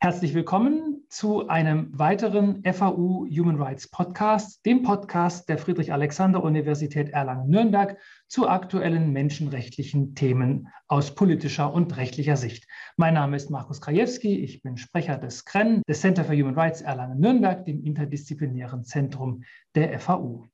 Herzlich 0.00 0.32
willkommen 0.32 1.02
zu 1.08 1.48
einem 1.48 1.90
weiteren 1.98 2.62
FAU 2.62 3.26
Human 3.26 3.60
Rights 3.60 3.90
Podcast, 3.90 4.64
dem 4.64 4.84
Podcast 4.84 5.48
der 5.48 5.58
Friedrich-Alexander-Universität 5.58 7.08
Erlangen-Nürnberg 7.08 7.98
zu 8.28 8.48
aktuellen 8.48 9.12
menschenrechtlichen 9.12 10.14
Themen 10.14 10.68
aus 10.86 11.16
politischer 11.16 11.74
und 11.74 11.96
rechtlicher 11.96 12.36
Sicht. 12.36 12.68
Mein 12.96 13.14
Name 13.14 13.34
ist 13.34 13.50
Markus 13.50 13.80
Krajewski, 13.80 14.38
ich 14.38 14.62
bin 14.62 14.76
Sprecher 14.76 15.16
des 15.18 15.44
CREN, 15.44 15.82
des 15.88 16.00
Center 16.00 16.24
for 16.24 16.36
Human 16.36 16.54
Rights 16.54 16.80
Erlangen-Nürnberg, 16.80 17.64
dem 17.64 17.82
interdisziplinären 17.82 18.84
Zentrum 18.84 19.42
der 19.74 19.98
FAU. 19.98 20.46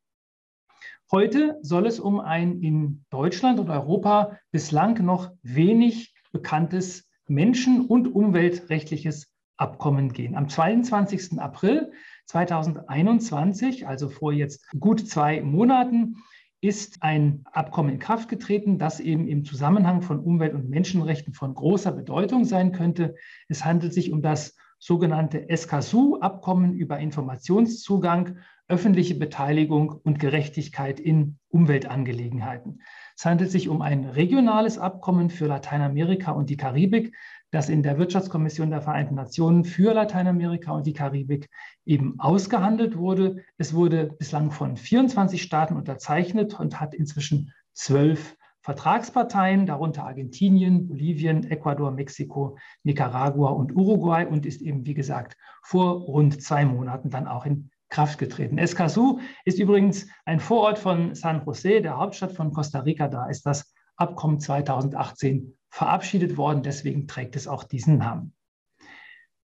Heute 1.13 1.59
soll 1.61 1.87
es 1.87 2.01
um 2.01 2.19
ein 2.19 2.63
in 2.63 3.05
Deutschland 3.11 3.61
und 3.61 3.69
Europa 3.69 4.39
bislang 4.53 5.05
noch 5.05 5.33
wenig 5.43 6.15
bekanntes 6.33 7.11
menschen- 7.27 7.87
und 7.87 8.09
umweltrechtliches 8.09 9.34
Abkommen 9.57 10.12
gehen. 10.12 10.34
Am 10.34 10.48
22. 10.48 11.38
April 11.41 11.92
2021, 12.27 13.87
also 13.87 14.09
vor 14.09 14.33
jetzt 14.33 14.66
gut 14.79 15.09
zwei 15.09 15.42
Monaten, 15.42 16.16
ist 16.60 17.02
ein 17.02 17.45
Abkommen 17.52 17.91
in 17.91 17.98
Kraft 17.98 18.30
getreten, 18.30 18.79
das 18.79 18.98
eben 18.98 19.29
im 19.29 19.45
Zusammenhang 19.45 20.01
von 20.01 20.19
Umwelt- 20.19 20.55
und 20.55 20.70
Menschenrechten 20.70 21.34
von 21.34 21.55
großer 21.55 21.93
Bedeutung 21.93 22.46
sein 22.46 22.73
könnte. 22.73 23.16
Es 23.48 23.65
handelt 23.66 23.93
sich 23.93 24.10
um 24.10 24.23
das 24.23 24.56
sogenannte 24.84 25.48
Escazú-Abkommen 25.48 26.74
über 26.74 26.98
Informationszugang, 26.98 28.37
öffentliche 28.69 29.15
Beteiligung 29.15 29.88
und 30.05 30.19
Gerechtigkeit 30.19 31.01
in 31.01 31.38
Umweltangelegenheiten. 31.48 32.83
Es 33.16 33.24
handelt 33.24 33.51
sich 33.51 33.70
um 33.70 33.80
ein 33.80 34.05
regionales 34.05 34.77
Abkommen 34.77 35.30
für 35.30 35.47
Lateinamerika 35.47 36.33
und 36.33 36.51
die 36.51 36.59
Karibik, 36.59 37.16
das 37.51 37.70
in 37.70 37.83
der 37.83 37.97
Wirtschaftskommission 37.97 38.69
der 38.69 38.83
Vereinten 38.83 39.15
Nationen 39.15 39.65
für 39.65 39.95
Lateinamerika 39.95 40.73
und 40.73 40.87
die 40.87 40.93
Karibik 40.93 41.48
eben 41.87 42.21
ausgehandelt 42.21 42.95
wurde. 42.95 43.43
Es 43.57 43.73
wurde 43.73 44.15
bislang 44.18 44.51
von 44.51 44.77
24 44.77 45.40
Staaten 45.40 45.77
unterzeichnet 45.77 46.60
und 46.60 46.79
hat 46.79 46.93
inzwischen 46.93 47.55
zwölf 47.73 48.37
Vertragsparteien, 48.65 49.66
darunter 49.66 50.04
Argentinien, 50.04 50.88
Bolivien, 50.88 51.45
Ecuador, 51.51 51.90
Mexiko, 51.90 52.57
Nicaragua 52.82 53.51
und 53.51 53.76
Uruguay 53.76 54.26
und 54.26 54.46
ist 54.46 54.62
eben, 54.62 54.87
wie 54.87 54.95
gesagt, 54.95 55.37
vor 55.62 56.01
rund 56.01 56.43
zwei 56.43 56.65
Monaten 56.65 57.10
dann 57.10 57.26
auch 57.26 57.45
in 57.45 57.71
Kraft 57.90 58.18
getreten. 58.18 58.56
Escazú 58.59 59.21
ist 59.45 59.59
übrigens 59.59 60.09
ein 60.24 60.40
Vorort 60.40 60.79
von 60.79 61.15
San 61.15 61.43
José, 61.43 61.80
der 61.80 61.98
Hauptstadt 61.98 62.32
von 62.32 62.54
Costa 62.54 62.80
Rica. 62.80 63.06
Da 63.06 63.26
ist 63.26 63.45
das 63.45 63.74
Abkommen 63.96 64.41
2018 64.41 65.59
verabschiedet 65.69 66.38
worden. 66.38 66.62
Deswegen 66.62 67.06
trägt 67.06 67.37
es 67.37 67.47
auch 67.47 67.65
diesen 67.65 67.99
Namen. 67.99 68.32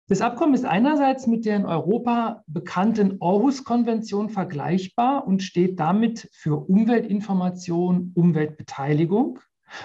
Das 0.07 0.21
Abkommen 0.21 0.53
ist 0.53 0.65
einerseits 0.65 1.25
mit 1.25 1.45
der 1.47 1.55
in 1.55 1.65
Europa 1.65 2.43
bekannten 2.45 3.17
Aarhus-Konvention 3.21 4.29
vergleichbar 4.29 5.25
und 5.25 5.41
steht 5.41 5.79
damit 5.79 6.29
für 6.31 6.57
Umweltinformation, 6.69 8.11
Umweltbeteiligung, 8.13 9.39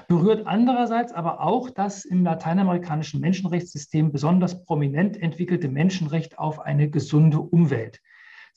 berührt 0.09 0.47
andererseits 0.47 1.15
aber 1.15 1.41
auch 1.41 1.71
das 1.71 2.05
im 2.05 2.23
lateinamerikanischen 2.23 3.23
Menschenrechtssystem 3.23 4.12
besonders 4.12 4.62
prominent 4.67 5.17
entwickelte 5.17 5.71
Menschenrecht 5.71 6.39
auf 6.39 6.61
eine 6.61 6.91
gesunde 6.91 7.41
Umwelt. 7.41 8.03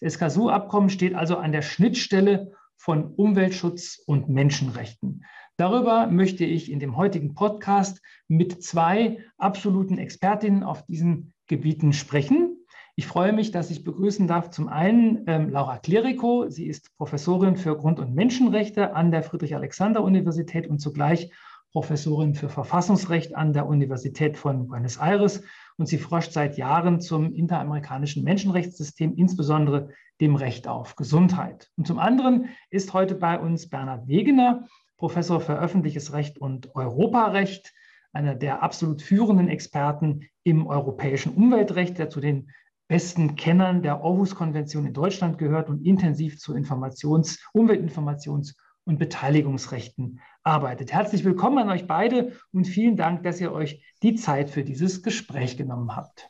Das 0.01 0.15
Escazú-Abkommen 0.15 0.89
steht 0.89 1.15
also 1.15 1.37
an 1.37 1.53
der 1.53 1.61
Schnittstelle 1.61 2.51
von 2.75 3.13
Umweltschutz 3.13 4.03
und 4.05 4.27
Menschenrechten. 4.27 5.23
Darüber 5.55 6.07
möchte 6.07 6.43
ich 6.43 6.69
in 6.69 6.79
dem 6.79 6.97
heutigen 6.97 7.35
Podcast 7.35 8.01
mit 8.27 8.61
zwei 8.63 9.19
absoluten 9.37 9.97
Expertinnen 9.97 10.63
auf 10.63 10.85
diesen 10.87 11.32
Gebieten 11.47 11.93
sprechen. 11.93 12.57
Ich 12.95 13.07
freue 13.07 13.33
mich, 13.33 13.51
dass 13.51 13.71
ich 13.71 13.83
begrüßen 13.83 14.27
darf 14.27 14.51
zum 14.51 14.67
einen 14.67 15.23
ähm, 15.27 15.49
Laura 15.49 15.77
Klerico. 15.77 16.47
Sie 16.49 16.67
ist 16.67 16.95
Professorin 16.95 17.57
für 17.57 17.75
Grund- 17.75 17.99
und 17.99 18.13
Menschenrechte 18.13 18.95
an 18.95 19.09
der 19.09 19.23
Friedrich-Alexander-Universität 19.23 20.67
und 20.67 20.79
zugleich 20.79 21.31
Professorin 21.71 22.35
für 22.35 22.49
Verfassungsrecht 22.49 23.35
an 23.35 23.51
der 23.51 23.65
Universität 23.65 24.37
von 24.37 24.67
Buenos 24.67 24.97
Aires. 24.97 25.41
Und 25.77 25.87
sie 25.87 25.97
forscht 25.97 26.31
seit 26.31 26.55
Jahren 26.55 27.01
zum 27.01 27.33
interamerikanischen 27.33 28.23
Menschenrechtssystem, 28.23 29.15
insbesondere 29.15 29.89
dem 30.21 30.35
Recht 30.35 30.67
auf 30.67 30.95
Gesundheit. 30.95 31.71
Und 31.75 31.87
zum 31.87 31.97
anderen 31.97 32.49
ist 32.69 32.93
heute 32.93 33.15
bei 33.15 33.39
uns 33.39 33.69
Bernhard 33.69 34.07
Wegener. 34.07 34.67
Professor 34.97 35.41
für 35.41 35.57
öffentliches 35.59 36.13
Recht 36.13 36.37
und 36.37 36.75
Europarecht, 36.75 37.73
einer 38.13 38.35
der 38.35 38.63
absolut 38.63 39.01
führenden 39.01 39.49
Experten 39.49 40.29
im 40.43 40.67
europäischen 40.67 41.33
Umweltrecht, 41.33 41.97
der 41.97 42.09
zu 42.09 42.21
den 42.21 42.51
besten 42.87 43.35
Kennern 43.35 43.81
der 43.81 43.95
Aarhus-Konvention 43.95 44.85
in 44.85 44.93
Deutschland 44.93 45.37
gehört 45.37 45.67
und 45.67 45.85
intensiv 45.85 46.39
zu 46.39 46.53
Informations-, 46.53 47.39
Umweltinformations- 47.53 48.53
und 48.85 48.99
Beteiligungsrechten 48.99 50.19
arbeitet. 50.43 50.91
Herzlich 50.91 51.23
willkommen 51.23 51.57
an 51.57 51.69
euch 51.69 51.87
beide 51.87 52.37
und 52.51 52.65
vielen 52.65 52.97
Dank, 52.97 53.23
dass 53.23 53.41
ihr 53.41 53.51
euch 53.51 53.83
die 54.03 54.15
Zeit 54.15 54.49
für 54.49 54.63
dieses 54.63 55.01
Gespräch 55.01 55.57
genommen 55.57 55.95
habt. 55.95 56.29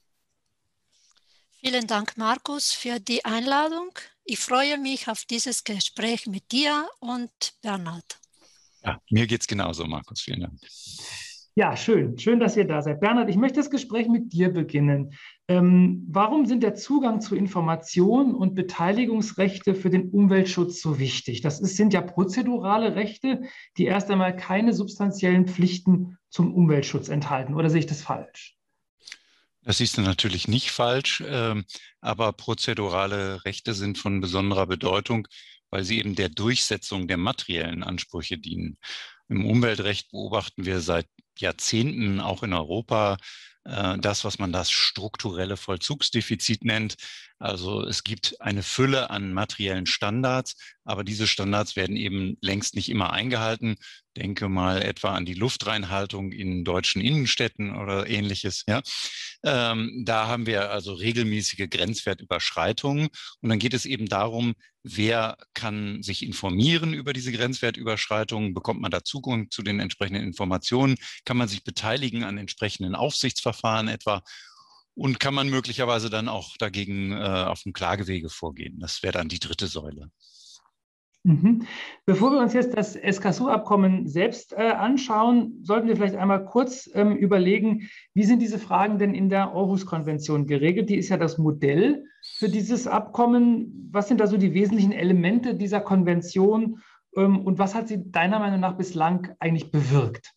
Vielen 1.60 1.88
Dank, 1.88 2.18
Markus, 2.18 2.72
für 2.72 3.00
die 3.00 3.26
Einladung. 3.26 3.90
Ich 4.24 4.40
freue 4.40 4.78
mich 4.78 5.10
auf 5.10 5.26
dieses 5.26 5.64
Gespräch 5.64 6.28
mit 6.28 6.52
dir 6.52 6.88
und 7.00 7.32
Bernhard. 7.62 8.20
Ja, 8.84 9.02
mir 9.10 9.28
geht 9.28 9.42
es 9.42 9.48
genauso, 9.48 9.86
Markus. 9.86 10.22
Vielen 10.22 10.42
Dank. 10.42 10.60
Ja, 11.56 11.78
schön. 11.78 12.18
Schön, 12.18 12.40
dass 12.40 12.58
ihr 12.58 12.66
da 12.66 12.82
seid. 12.82 13.00
Bernhard, 13.00 13.30
ich 13.30 13.36
möchte 13.36 13.60
das 13.60 13.70
Gespräch 13.70 14.08
mit 14.08 14.34
dir 14.34 14.50
beginnen. 14.50 15.14
Ähm, 15.48 16.04
warum 16.10 16.48
sind 16.48 16.64
der 16.64 16.74
Zugang 16.74 17.22
zu 17.22 17.36
Informationen 17.36 18.34
und 18.34 18.56
Beteiligungsrechte 18.56 19.76
für 19.76 19.92
den 19.92 20.10
Umweltschutz 20.10 20.82
so 20.82 20.98
wichtig? 20.98 21.42
Das 21.42 21.60
ist, 21.60 21.78
sind 21.78 21.94
ja 21.94 22.02
prozedurale 22.02 22.96
Rechte, 22.96 23.44
die 23.78 23.86
erst 23.86 24.10
einmal 24.10 24.36
keine 24.36 24.74
substanziellen 24.74 25.48
Pflichten 25.48 26.18
zum 26.30 26.56
Umweltschutz 26.56 27.08
enthalten. 27.08 27.54
Oder 27.54 27.70
sehe 27.70 27.82
ich 27.82 27.86
das 27.86 28.02
falsch? 28.02 28.58
Das 29.62 29.78
du 29.78 30.02
natürlich 30.02 30.48
nicht 30.48 30.72
falsch, 30.72 31.24
ähm, 31.26 31.66
aber 32.02 32.34
prozedurale 32.34 33.46
Rechte 33.46 33.76
sind 33.76 34.00
von 34.00 34.22
besonderer 34.22 34.66
Bedeutung, 34.66 35.28
weil 35.70 35.84
sie 35.84 36.00
eben 36.00 36.16
der 36.16 36.30
Durchsetzung 36.30 37.08
der 37.08 37.18
materiellen 37.18 37.84
Ansprüche 37.84 38.40
dienen. 38.40 38.78
Im 39.30 39.46
Umweltrecht 39.46 40.12
beobachten 40.12 40.66
wir 40.66 40.82
seit 40.82 41.08
Jahrzehnten 41.40 42.20
auch 42.20 42.44
in 42.44 42.54
Europa 42.54 43.18
äh, 43.66 43.98
das, 43.98 44.24
was 44.26 44.40
man 44.40 44.52
das 44.52 44.72
strukturelle 44.72 45.58
Vollzugsdefizit 45.58 46.64
nennt. 46.66 46.96
Also 47.40 47.86
es 47.86 48.04
gibt 48.04 48.40
eine 48.42 48.64
Fülle 48.64 49.10
an 49.10 49.34
materiellen 49.34 49.86
Standards, 49.86 50.56
aber 50.84 51.04
diese 51.04 51.28
Standards 51.28 51.76
werden 51.76 51.96
eben 51.98 52.38
längst 52.42 52.76
nicht 52.76 52.90
immer 52.90 53.12
eingehalten. 53.12 53.76
Denke 54.16 54.50
mal 54.50 54.82
etwa 54.82 55.14
an 55.16 55.26
die 55.26 55.34
Luftreinhaltung 55.34 56.32
in 56.32 56.64
deutschen 56.64 57.02
Innenstädten 57.02 57.76
oder 57.76 58.08
ähnliches. 58.08 58.64
Ja, 58.68 58.82
ähm, 59.44 60.04
da 60.06 60.28
haben 60.28 60.46
wir 60.46 60.72
also 60.72 60.94
regelmäßige 60.94 61.70
Grenzwertüberschreitungen 61.70 63.10
und 63.42 63.50
dann 63.50 63.60
geht 63.60 63.74
es 63.74 63.86
eben 63.86 64.08
darum, 64.08 64.56
wer 64.84 65.38
kann 65.54 66.02
sich 66.04 66.24
informieren 66.24 66.94
über 66.94 67.14
diese 67.14 67.32
Grenzwertüberschreitungen, 67.32 68.54
bekommt 68.54 68.82
man 68.82 68.92
da 68.92 69.04
Zugang 69.04 69.50
zu 69.50 69.62
den 69.62 69.80
entsprechenden 69.80 70.24
Informationen, 70.24 70.96
kann 71.26 71.38
man 71.38 71.48
sich 71.48 71.64
beteiligen 71.64 72.24
an 72.24 72.38
entsprechenden 72.38 72.96
Aufsichtsverfahren 72.96 73.88
etwa 73.88 74.22
und 74.96 75.20
kann 75.20 75.34
man 75.34 75.50
möglicherweise 75.50 76.10
dann 76.10 76.30
auch 76.30 76.56
dagegen 76.58 77.12
äh, 77.12 77.16
auf 77.16 77.64
dem 77.64 77.74
Klagewege 77.74 78.30
vorgehen. 78.30 78.80
Das 78.80 79.04
wäre 79.04 79.14
dann 79.14 79.30
die 79.30 79.40
dritte 79.40 79.68
Säule. 79.68 80.12
Mhm. 81.26 81.66
Bevor 82.06 82.32
wir 82.32 82.40
uns 82.40 82.54
jetzt 82.54 82.76
das 82.76 82.98
Escazú-Abkommen 82.98 84.08
selbst 84.08 84.52
äh, 84.52 84.72
anschauen, 84.72 85.60
sollten 85.64 85.88
wir 85.88 85.96
vielleicht 85.96 86.16
einmal 86.16 86.44
kurz 86.44 86.90
ähm, 86.94 87.16
überlegen, 87.16 87.90
wie 88.14 88.26
sind 88.26 88.42
diese 88.42 88.60
Fragen 88.60 89.00
denn 89.00 89.16
in 89.16 89.30
der 89.30 89.54
Aarhus-Konvention 89.54 90.48
geregelt? 90.48 90.90
Die 90.90 90.98
ist 90.98 91.08
ja 91.08 91.18
das 91.18 91.38
Modell 91.38 92.06
für 92.38 92.50
dieses 92.50 92.88
Abkommen. 92.88 93.90
Was 93.92 94.10
sind 94.10 94.20
da 94.20 94.28
so 94.28 94.36
die 94.36 94.54
wesentlichen 94.54 94.92
Elemente 94.92 95.56
dieser 95.56 95.80
Konvention 95.80 96.82
ähm, 97.16 97.40
und 97.46 97.58
was 97.58 97.74
hat 97.74 97.88
sie 97.88 98.12
deiner 98.12 98.40
Meinung 98.40 98.60
nach 98.60 98.76
bislang 98.76 99.34
eigentlich 99.40 99.72
bewirkt? 99.72 100.34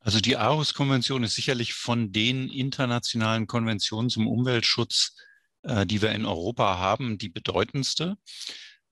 Also 0.00 0.20
die 0.20 0.36
Aarhus-Konvention 0.36 1.22
ist 1.22 1.34
sicherlich 1.34 1.72
von 1.72 2.12
den 2.12 2.50
internationalen 2.50 3.46
Konventionen 3.46 4.10
zum 4.10 4.26
Umweltschutz, 4.26 5.16
äh, 5.62 5.86
die 5.86 6.02
wir 6.02 6.12
in 6.12 6.26
Europa 6.26 6.78
haben, 6.78 7.16
die 7.16 7.30
bedeutendste. 7.30 8.18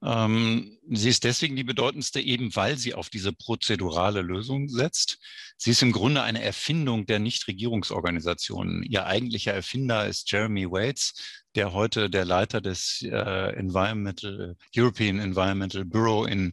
Ähm, 0.03 0.77
sie 0.91 1.09
ist 1.09 1.25
deswegen 1.25 1.57
die 1.57 1.65
bedeutendste, 1.65 2.21
eben 2.21 2.55
weil 2.55 2.77
sie 2.77 2.93
auf 2.95 3.09
diese 3.09 3.33
prozedurale 3.33 4.21
Lösung 4.23 4.69
setzt. 4.69 5.19
Sie 5.57 5.71
ist 5.71 5.83
im 5.83 5.93
Grunde 5.93 6.23
eine 6.23 6.43
Erfindung 6.43 7.07
der 7.07 7.19
Nichtregierungsorganisationen. 7.19 8.83
Ihr 8.83 9.07
eigentlicher 9.07 9.55
Erfinder 9.55 10.07
ist 10.07 10.31
Jeremy 10.31 10.71
Waits, 10.71 11.45
der 11.55 11.73
heute 11.73 12.11
der 12.11 12.27
Leiter 12.27 12.61
des 12.61 13.01
äh, 13.03 13.57
Environmental, 13.57 14.57
European 14.77 15.19
Environmental 15.19 15.87
Bureau 15.87 16.27
in 16.27 16.53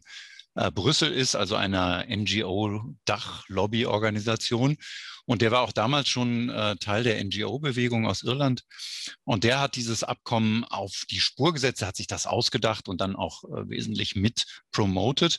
äh, 0.54 0.70
Brüssel 0.70 1.12
ist, 1.12 1.34
also 1.34 1.56
einer 1.56 2.06
NGO-Dach-Lobby-Organisation. 2.08 4.76
Und 5.26 5.42
der 5.42 5.50
war 5.50 5.62
auch 5.62 5.72
damals 5.72 6.08
schon 6.08 6.50
äh, 6.50 6.76
Teil 6.76 7.02
der 7.02 7.22
NGO-Bewegung 7.24 8.06
aus 8.06 8.22
Irland. 8.22 8.64
Und 9.24 9.44
der 9.44 9.60
hat 9.60 9.76
dieses 9.76 10.04
Abkommen 10.04 10.64
auf 10.64 11.04
die 11.10 11.20
Spur 11.20 11.52
gesetzt, 11.52 11.82
hat 11.82 11.96
sich 11.96 12.06
das 12.06 12.26
ausgedacht 12.26 12.88
und 12.88 13.00
dann 13.00 13.16
auch 13.16 13.44
äh, 13.44 13.68
wesentlich 13.68 14.16
mit 14.16 14.44
promoted. 14.70 15.38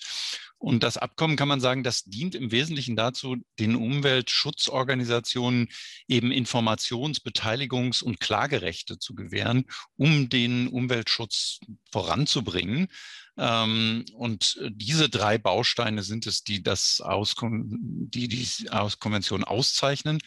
Und 0.57 0.83
das 0.83 0.97
Abkommen 0.97 1.35
kann 1.35 1.47
man 1.47 1.59
sagen, 1.59 1.83
das 1.83 2.05
dient 2.05 2.33
im 2.33 2.51
Wesentlichen 2.51 2.95
dazu, 2.95 3.35
den 3.59 3.75
Umweltschutzorganisationen 3.75 5.67
eben 6.07 6.31
Informations-, 6.31 7.21
Beteiligungs- 7.23 8.01
und 8.01 8.19
Klagerechte 8.19 8.97
zu 8.97 9.13
gewähren, 9.13 9.65
um 9.95 10.29
den 10.29 10.67
Umweltschutz 10.67 11.59
voranzubringen. 11.91 12.88
Ähm, 13.38 14.05
und 14.13 14.59
diese 14.69 15.09
drei 15.09 15.38
Bausteine 15.38 16.03
sind 16.03 16.25
es, 16.25 16.43
die 16.43 16.63
das 16.63 17.01
aus, 17.01 17.35
die, 17.41 18.27
die 18.27 18.69
aus 18.71 18.99
Konvention 18.99 19.43
auszeichnen. 19.75 20.19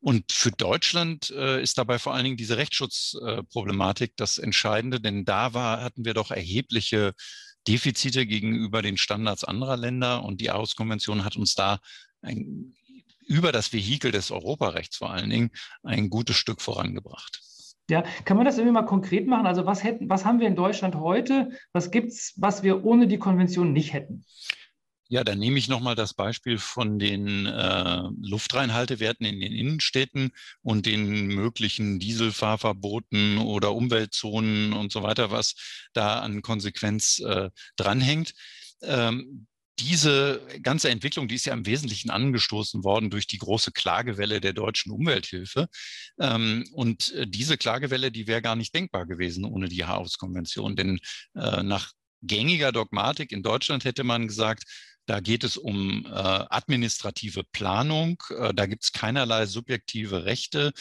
Und 0.00 0.32
für 0.32 0.50
Deutschland 0.50 1.30
äh, 1.30 1.62
ist 1.62 1.78
dabei 1.78 1.98
vor 2.00 2.12
allen 2.12 2.24
Dingen 2.24 2.36
diese 2.36 2.56
Rechtsschutzproblematik 2.56 4.10
äh, 4.10 4.14
das 4.16 4.38
Entscheidende, 4.38 5.00
denn 5.00 5.24
da 5.24 5.54
war, 5.54 5.80
hatten 5.80 6.04
wir 6.04 6.14
doch 6.14 6.32
erhebliche 6.32 7.14
Defizite 7.68 8.26
gegenüber 8.26 8.82
den 8.82 8.96
Standards 8.96 9.44
anderer 9.44 9.76
Länder 9.76 10.24
und 10.24 10.40
die 10.40 10.50
Aarhus-Konvention 10.50 11.24
hat 11.24 11.36
uns 11.36 11.54
da 11.54 11.78
ein, 12.20 12.74
über 13.28 13.52
das 13.52 13.72
Vehikel 13.72 14.10
des 14.10 14.32
Europarechts 14.32 14.96
vor 14.96 15.12
allen 15.12 15.30
Dingen 15.30 15.50
ein 15.84 16.10
gutes 16.10 16.34
Stück 16.34 16.60
vorangebracht. 16.60 17.40
Ja, 17.88 18.02
kann 18.24 18.36
man 18.36 18.46
das 18.46 18.58
irgendwie 18.58 18.74
mal 18.74 18.86
konkret 18.86 19.28
machen? 19.28 19.46
Also 19.46 19.66
was 19.66 19.84
hätten, 19.84 20.08
was 20.08 20.24
haben 20.24 20.40
wir 20.40 20.48
in 20.48 20.56
Deutschland 20.56 20.96
heute? 20.96 21.50
Was 21.72 21.92
gibt 21.92 22.08
es, 22.08 22.32
was 22.36 22.64
wir 22.64 22.84
ohne 22.84 23.06
die 23.06 23.18
Konvention 23.18 23.72
nicht 23.72 23.92
hätten? 23.92 24.24
Ja, 25.12 25.24
dann 25.24 25.38
nehme 25.38 25.58
ich 25.58 25.68
nochmal 25.68 25.94
das 25.94 26.14
Beispiel 26.14 26.56
von 26.56 26.98
den 26.98 27.44
äh, 27.44 28.02
Luftreinhaltewerten 28.22 29.26
in 29.26 29.40
den 29.40 29.52
Innenstädten 29.52 30.30
und 30.62 30.86
den 30.86 31.26
möglichen 31.26 31.98
Dieselfahrverboten 31.98 33.36
oder 33.36 33.74
Umweltzonen 33.74 34.72
und 34.72 34.90
so 34.90 35.02
weiter, 35.02 35.30
was 35.30 35.54
da 35.92 36.20
an 36.20 36.40
Konsequenz 36.40 37.18
äh, 37.18 37.50
dranhängt. 37.76 38.32
Ähm, 38.80 39.46
diese 39.78 40.40
ganze 40.62 40.88
Entwicklung, 40.88 41.28
die 41.28 41.34
ist 41.34 41.44
ja 41.44 41.52
im 41.52 41.66
Wesentlichen 41.66 42.08
angestoßen 42.08 42.82
worden 42.82 43.10
durch 43.10 43.26
die 43.26 43.36
große 43.38 43.72
Klagewelle 43.72 44.40
der 44.40 44.54
deutschen 44.54 44.92
Umwelthilfe. 44.92 45.66
Ähm, 46.18 46.64
und 46.72 47.12
äh, 47.12 47.26
diese 47.26 47.58
Klagewelle, 47.58 48.12
die 48.12 48.26
wäre 48.26 48.40
gar 48.40 48.56
nicht 48.56 48.74
denkbar 48.74 49.04
gewesen 49.04 49.44
ohne 49.44 49.68
die 49.68 49.84
Haarhofskonvention. 49.84 50.74
Denn 50.74 51.00
äh, 51.34 51.62
nach 51.62 51.92
gängiger 52.22 52.72
Dogmatik 52.72 53.32
in 53.32 53.42
Deutschland 53.42 53.84
hätte 53.84 54.04
man 54.04 54.28
gesagt, 54.28 54.64
da 55.06 55.20
geht 55.20 55.44
es 55.44 55.56
um 55.56 56.06
äh, 56.06 56.10
administrative 56.10 57.42
Planung. 57.44 58.22
Äh, 58.30 58.54
da 58.54 58.66
gibt 58.66 58.84
es 58.84 58.92
keinerlei 58.92 59.46
subjektive 59.46 60.24
Rechte, 60.24 60.72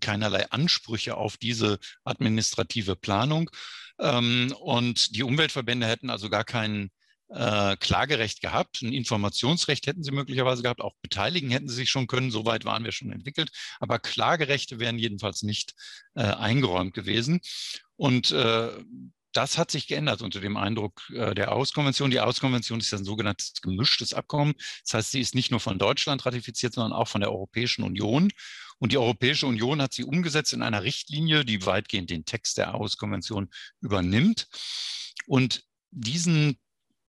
keinerlei 0.00 0.50
Ansprüche 0.50 1.16
auf 1.16 1.36
diese 1.36 1.78
administrative 2.04 2.96
Planung. 2.96 3.50
Ähm, 3.98 4.54
und 4.60 5.16
die 5.16 5.22
Umweltverbände 5.22 5.86
hätten 5.86 6.10
also 6.10 6.30
gar 6.30 6.44
kein 6.44 6.90
äh, 7.28 7.76
Klagerecht 7.76 8.40
gehabt. 8.40 8.82
Ein 8.82 8.92
Informationsrecht 8.92 9.86
hätten 9.86 10.02
sie 10.02 10.12
möglicherweise 10.12 10.62
gehabt. 10.62 10.80
Auch 10.80 10.94
beteiligen 11.02 11.50
hätten 11.50 11.68
sie 11.68 11.76
sich 11.76 11.90
schon 11.90 12.06
können. 12.06 12.30
Soweit 12.30 12.64
waren 12.64 12.84
wir 12.84 12.92
schon 12.92 13.12
entwickelt. 13.12 13.50
Aber 13.80 13.98
Klagerechte 13.98 14.78
wären 14.78 14.98
jedenfalls 14.98 15.42
nicht 15.42 15.74
äh, 16.14 16.22
eingeräumt 16.22 16.94
gewesen. 16.94 17.40
Und 17.96 18.30
äh, 18.32 18.70
das 19.34 19.58
hat 19.58 19.70
sich 19.70 19.86
geändert 19.86 20.22
unter 20.22 20.40
dem 20.40 20.56
Eindruck 20.56 21.02
äh, 21.10 21.34
der 21.34 21.52
Auskonvention. 21.52 22.10
Die 22.10 22.20
Auskonvention 22.20 22.80
ist 22.80 22.94
ein 22.94 23.04
sogenanntes 23.04 23.60
gemischtes 23.60 24.14
Abkommen. 24.14 24.54
Das 24.84 24.94
heißt, 24.94 25.10
sie 25.10 25.20
ist 25.20 25.34
nicht 25.34 25.50
nur 25.50 25.60
von 25.60 25.78
Deutschland 25.78 26.24
ratifiziert, 26.24 26.74
sondern 26.74 26.92
auch 26.92 27.08
von 27.08 27.20
der 27.20 27.32
Europäischen 27.32 27.84
Union. 27.84 28.30
Und 28.78 28.92
die 28.92 28.98
Europäische 28.98 29.46
Union 29.46 29.82
hat 29.82 29.92
sie 29.92 30.04
umgesetzt 30.04 30.52
in 30.52 30.62
einer 30.62 30.82
Richtlinie, 30.82 31.44
die 31.44 31.66
weitgehend 31.66 32.10
den 32.10 32.24
Text 32.24 32.58
der 32.58 32.74
Auskonvention 32.74 33.50
übernimmt. 33.80 34.48
Und 35.26 35.64
diesen 35.90 36.58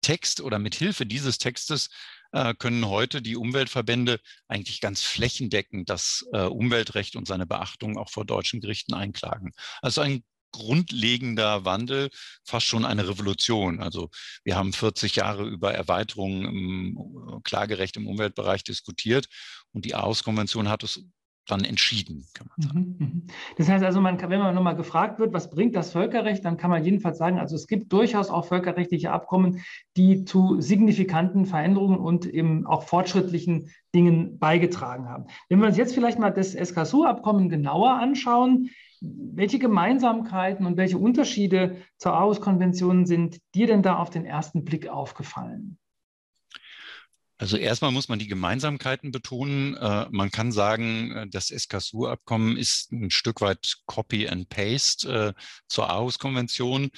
Text 0.02 0.42
oder 0.42 0.60
mit 0.60 0.76
Hilfe 0.76 1.06
dieses 1.06 1.38
Textes 1.38 1.90
äh, 2.32 2.54
können 2.56 2.88
heute 2.88 3.22
die 3.22 3.36
Umweltverbände 3.36 4.20
eigentlich 4.48 4.82
ganz 4.82 5.02
flächendeckend 5.02 5.90
das 5.90 6.26
äh, 6.34 6.44
Umweltrecht 6.44 7.16
und 7.16 7.28
seine 7.28 7.46
Beachtung 7.46 7.98
auch 7.98 8.10
vor 8.10 8.26
deutschen 8.26 8.62
Gerichten 8.62 8.94
einklagen. 8.94 9.52
Also 9.82 10.02
ein 10.02 10.24
grundlegender 10.52 11.66
Wandel, 11.66 12.10
fast 12.44 12.66
schon 12.66 12.86
eine 12.86 13.08
Revolution. 13.08 13.82
Also 13.82 14.10
wir 14.44 14.56
haben 14.56 14.74
40 14.74 15.16
Jahre 15.16 15.48
über 15.48 15.74
Erweiterungen 15.74 16.46
im 16.46 16.98
äh, 16.98 17.42
Klagerecht 17.44 17.98
im 17.98 18.08
Umweltbereich 18.08 18.64
diskutiert 18.64 19.28
und 19.72 19.86
die 19.86 19.96
Aarhus-Konvention 19.96 20.70
hat 20.70 20.84
es 20.84 21.04
dann 21.48 21.64
entschieden, 21.64 22.26
kann 22.34 22.48
man 22.50 22.68
sagen. 22.68 22.80
Mhm, 22.80 23.06
mhm. 23.06 23.28
Das 23.58 23.68
heißt 23.68 23.84
also, 23.84 24.00
man 24.00 24.18
kann, 24.18 24.30
wenn 24.30 24.40
man 24.40 24.56
nochmal 24.56 24.76
gefragt 24.76 25.20
wird, 25.20 25.34
was 25.34 25.50
bringt 25.50 25.76
das 25.76 25.92
Völkerrecht, 25.92 26.46
dann 26.46 26.58
kann 26.58 26.70
man 26.70 26.84
jedenfalls 26.84 27.18
sagen, 27.18 27.40
also 27.40 27.56
es 27.56 27.68
gibt 27.68 27.92
durchaus 27.92 28.30
auch 28.30 28.46
völkerrechtliche 28.46 29.12
Abkommen, 29.12 29.62
die 29.98 30.24
zu 30.24 30.62
signifikanten 30.62 31.46
Veränderungen 31.46 32.00
und 32.00 32.26
eben 32.26 32.66
auch 32.66 32.84
fortschrittlichen 32.84 33.72
Dingen 33.94 34.40
beigetragen 34.40 35.10
haben. 35.10 35.26
Wenn 35.50 35.60
wir 35.60 35.68
uns 35.68 35.78
jetzt 35.78 35.94
vielleicht 35.94 36.20
mal 36.20 36.32
das 36.32 36.54
SKSU-Abkommen 36.54 37.50
genauer 37.50 37.92
anschauen, 37.92 38.70
welche 39.02 39.60
Gemeinsamkeiten 39.60 40.66
und 40.66 40.78
welche 40.78 40.98
Unterschiede 40.98 41.78
zur 41.98 42.14
Aarhus-Konvention 42.14 43.06
sind 43.06 43.40
dir 43.56 43.68
denn 43.68 43.82
da 43.82 43.98
auf 43.98 44.12
den 44.12 44.26
ersten 44.26 44.64
Blick 44.64 44.88
aufgefallen? 44.88 45.78
Also 47.42 47.58
erstmal 47.58 47.92
muss 47.92 48.08
man 48.08 48.20
die 48.20 48.28
Gemeinsamkeiten 48.28 49.12
betonen. 49.12 49.76
Äh, 49.76 50.06
man 50.12 50.30
kann 50.30 50.52
sagen, 50.52 51.12
äh, 51.12 51.28
das 51.28 51.50
Escazur-Abkommen 51.50 52.56
ist 52.56 52.92
ein 52.92 53.10
Stück 53.10 53.42
weit 53.42 53.78
Copy 53.88 54.28
and 54.28 54.48
Paste 54.48 55.34
äh, 55.36 55.42
zur 55.68 55.90
Aarhus-Konvention. 55.90 56.92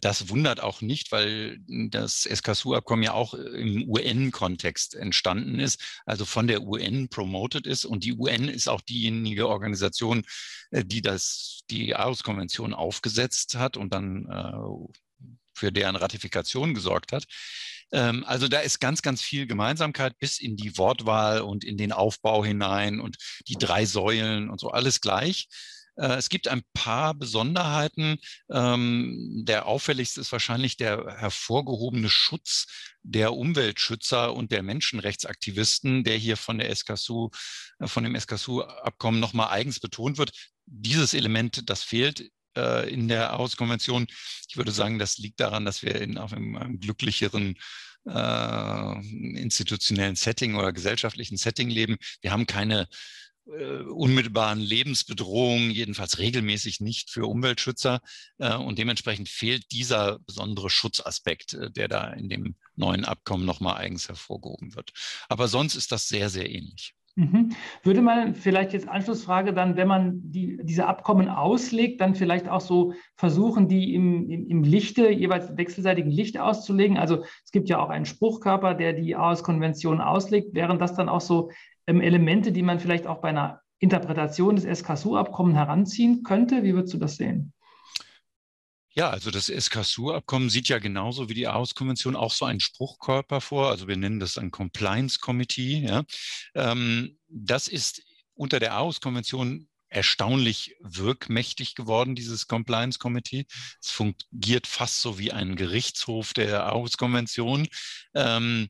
Das 0.00 0.30
wundert 0.30 0.60
auch 0.62 0.80
nicht, 0.80 1.12
weil 1.12 1.58
das 1.66 2.24
Escazur-Abkommen 2.24 3.02
ja 3.02 3.12
auch 3.12 3.34
im 3.34 3.86
UN-Kontext 3.86 4.94
entstanden 4.94 5.60
ist, 5.60 6.00
also 6.06 6.24
von 6.24 6.46
der 6.46 6.62
UN 6.62 7.10
promoted 7.10 7.66
ist. 7.66 7.84
Und 7.84 8.02
die 8.02 8.14
UN 8.14 8.48
ist 8.48 8.70
auch 8.70 8.80
diejenige 8.80 9.48
Organisation, 9.48 10.22
die 10.72 11.02
das, 11.02 11.60
die 11.68 11.94
Aarhus-Konvention 11.94 12.72
aufgesetzt 12.72 13.56
hat 13.56 13.76
und 13.76 13.92
dann 13.92 14.26
für 15.52 15.70
deren 15.70 15.96
Ratifikation 15.96 16.72
gesorgt 16.72 17.12
hat. 17.12 17.26
Ähm, 17.92 18.24
also 18.26 18.48
da 18.48 18.60
ist 18.60 18.80
ganz, 18.80 19.02
ganz 19.02 19.22
viel 19.22 19.46
Gemeinsamkeit 19.46 20.18
bis 20.18 20.38
in 20.38 20.56
die 20.56 20.76
Wortwahl 20.78 21.40
und 21.40 21.64
in 21.64 21.76
den 21.76 21.92
Aufbau 21.92 22.44
hinein 22.44 23.00
und 23.00 23.16
die 23.48 23.56
drei 23.56 23.84
Säulen 23.86 24.50
und 24.50 24.60
so 24.60 24.70
alles 24.70 25.00
gleich. 25.00 25.48
Äh, 25.96 26.14
es 26.14 26.28
gibt 26.28 26.48
ein 26.48 26.62
paar 26.72 27.14
Besonderheiten. 27.14 28.18
Ähm, 28.50 29.42
der 29.44 29.66
auffälligste 29.66 30.20
ist 30.20 30.32
wahrscheinlich 30.32 30.76
der 30.76 31.16
hervorgehobene 31.18 32.08
Schutz 32.08 32.66
der 33.02 33.34
Umweltschützer 33.34 34.34
und 34.34 34.52
der 34.52 34.62
Menschenrechtsaktivisten, 34.62 36.04
der 36.04 36.16
hier 36.16 36.36
von 36.36 36.58
der 36.58 36.74
SKSU, 36.74 37.30
äh, 37.78 37.86
von 37.86 38.04
dem 38.04 38.18
SKSU-Abkommen 38.18 39.20
nochmal 39.20 39.48
eigens 39.50 39.80
betont 39.80 40.18
wird. 40.18 40.32
Dieses 40.66 41.14
Element, 41.14 41.68
das 41.68 41.82
fehlt 41.82 42.30
äh, 42.56 42.92
in 42.92 43.08
der 43.08 43.30
Aarhus-Konvention. 43.30 44.06
Ich 44.48 44.56
würde 44.56 44.72
sagen, 44.72 44.98
das 44.98 45.18
liegt 45.18 45.40
daran, 45.40 45.64
dass 45.64 45.82
wir 45.82 46.00
in, 46.00 46.18
auf 46.18 46.32
einem, 46.32 46.56
einem 46.56 46.80
glücklicheren 46.80 47.56
äh, 48.06 48.94
institutionellen 49.38 50.16
Setting 50.16 50.54
oder 50.54 50.72
gesellschaftlichen 50.72 51.36
Setting 51.36 51.70
leben. 51.70 51.96
Wir 52.22 52.32
haben 52.32 52.46
keine 52.46 52.88
äh, 53.46 53.82
unmittelbaren 53.82 54.60
Lebensbedrohungen, 54.60 55.70
jedenfalls 55.70 56.18
regelmäßig 56.18 56.80
nicht 56.80 57.10
für 57.10 57.26
Umweltschützer. 57.26 58.00
Äh, 58.38 58.54
und 58.54 58.78
dementsprechend 58.78 59.28
fehlt 59.28 59.70
dieser 59.72 60.18
besondere 60.20 60.70
Schutzaspekt, 60.70 61.54
äh, 61.54 61.70
der 61.70 61.88
da 61.88 62.12
in 62.12 62.28
dem 62.28 62.56
neuen 62.76 63.04
Abkommen 63.04 63.44
nochmal 63.44 63.76
eigens 63.76 64.08
hervorgehoben 64.08 64.74
wird. 64.74 64.92
Aber 65.28 65.48
sonst 65.48 65.74
ist 65.74 65.92
das 65.92 66.08
sehr, 66.08 66.30
sehr 66.30 66.50
ähnlich. 66.50 66.94
Mhm. 67.20 67.50
Würde 67.82 68.00
man 68.00 68.34
vielleicht 68.34 68.72
jetzt 68.72 68.88
Anschlussfrage 68.88 69.52
dann, 69.52 69.76
wenn 69.76 69.86
man 69.86 70.22
die, 70.30 70.58
diese 70.62 70.86
Abkommen 70.86 71.28
auslegt, 71.28 72.00
dann 72.00 72.14
vielleicht 72.14 72.48
auch 72.48 72.62
so 72.62 72.94
versuchen, 73.14 73.68
die 73.68 73.94
im, 73.94 74.30
im, 74.30 74.46
im 74.46 74.62
Lichte, 74.62 75.10
jeweils 75.10 75.54
wechselseitigen 75.54 76.10
Licht 76.10 76.38
auszulegen? 76.40 76.96
Also 76.96 77.22
es 77.44 77.50
gibt 77.52 77.68
ja 77.68 77.78
auch 77.78 77.90
einen 77.90 78.06
Spruchkörper, 78.06 78.72
der 78.72 78.94
die 78.94 79.16
AOS-Konvention 79.16 80.00
auslegt. 80.00 80.54
Wären 80.54 80.78
das 80.78 80.94
dann 80.94 81.10
auch 81.10 81.20
so 81.20 81.50
ähm, 81.86 82.00
Elemente, 82.00 82.52
die 82.52 82.62
man 82.62 82.78
vielleicht 82.78 83.06
auch 83.06 83.20
bei 83.20 83.28
einer 83.28 83.60
Interpretation 83.80 84.56
des 84.56 84.64
SKSU-Abkommens 84.64 85.58
heranziehen 85.58 86.22
könnte? 86.22 86.62
Wie 86.62 86.72
würdest 86.72 86.94
du 86.94 86.98
das 86.98 87.16
sehen? 87.16 87.52
Ja, 88.92 89.10
also 89.10 89.30
das 89.30 89.48
Escasur-Abkommen 89.48 90.50
sieht 90.50 90.68
ja 90.68 90.80
genauso 90.80 91.28
wie 91.28 91.34
die 91.34 91.46
Aarhus-Konvention 91.46 92.16
auch 92.16 92.32
so 92.32 92.44
einen 92.44 92.58
Spruchkörper 92.58 93.40
vor. 93.40 93.70
Also 93.70 93.86
wir 93.86 93.96
nennen 93.96 94.18
das 94.18 94.36
ein 94.36 94.50
Compliance 94.50 95.20
Committee. 95.20 95.86
Ja. 95.86 96.02
Ähm, 96.54 97.16
das 97.28 97.68
ist 97.68 98.02
unter 98.34 98.58
der 98.58 98.74
Aarhus-Konvention 98.74 99.68
erstaunlich 99.90 100.76
wirkmächtig 100.80 101.74
geworden, 101.74 102.14
dieses 102.14 102.48
Compliance 102.48 102.98
Committee. 102.98 103.46
Es 103.80 103.90
fungiert 103.90 104.66
fast 104.66 105.00
so 105.00 105.18
wie 105.18 105.32
ein 105.32 105.56
Gerichtshof 105.56 106.32
der 106.32 106.64
Aarhus-Konvention. 106.64 107.68
Ähm, 108.14 108.68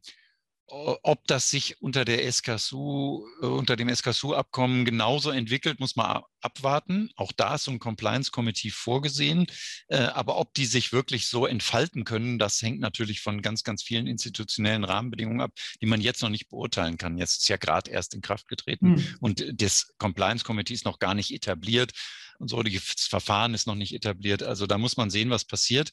ob 0.70 1.26
das 1.26 1.50
sich 1.50 1.80
unter 1.80 2.04
der 2.04 2.30
SKSU, 2.30 3.26
äh, 3.42 3.46
unter 3.46 3.76
dem 3.76 3.88
SKSU-Abkommen 3.88 4.84
genauso 4.84 5.30
entwickelt, 5.30 5.80
muss 5.80 5.96
man 5.96 6.22
abwarten. 6.40 7.10
Auch 7.16 7.32
da 7.32 7.56
ist 7.56 7.64
so 7.64 7.70
ein 7.70 7.78
Compliance 7.78 8.30
Committee 8.30 8.70
vorgesehen. 8.70 9.46
Äh, 9.88 9.98
aber 9.98 10.38
ob 10.38 10.54
die 10.54 10.66
sich 10.66 10.92
wirklich 10.92 11.28
so 11.28 11.46
entfalten 11.46 12.04
können, 12.04 12.38
das 12.38 12.62
hängt 12.62 12.80
natürlich 12.80 13.20
von 13.20 13.42
ganz, 13.42 13.64
ganz 13.64 13.82
vielen 13.82 14.06
institutionellen 14.06 14.84
Rahmenbedingungen 14.84 15.40
ab, 15.40 15.52
die 15.80 15.86
man 15.86 16.00
jetzt 16.00 16.22
noch 16.22 16.30
nicht 16.30 16.48
beurteilen 16.48 16.98
kann. 16.98 17.18
Jetzt 17.18 17.42
ist 17.42 17.48
ja 17.48 17.56
gerade 17.56 17.90
erst 17.90 18.14
in 18.14 18.20
Kraft 18.20 18.48
getreten 18.48 18.96
hm. 18.96 19.16
und 19.20 19.44
das 19.54 19.92
Compliance 19.98 20.44
Committee 20.44 20.74
ist 20.74 20.84
noch 20.84 20.98
gar 20.98 21.14
nicht 21.14 21.32
etabliert 21.32 21.92
und 22.40 22.48
so. 22.48 22.62
Das 22.62 23.06
Verfahren 23.08 23.54
ist 23.54 23.66
noch 23.66 23.74
nicht 23.74 23.94
etabliert. 23.94 24.42
Also 24.42 24.66
da 24.66 24.78
muss 24.78 24.96
man 24.96 25.10
sehen, 25.10 25.30
was 25.30 25.44
passiert 25.44 25.92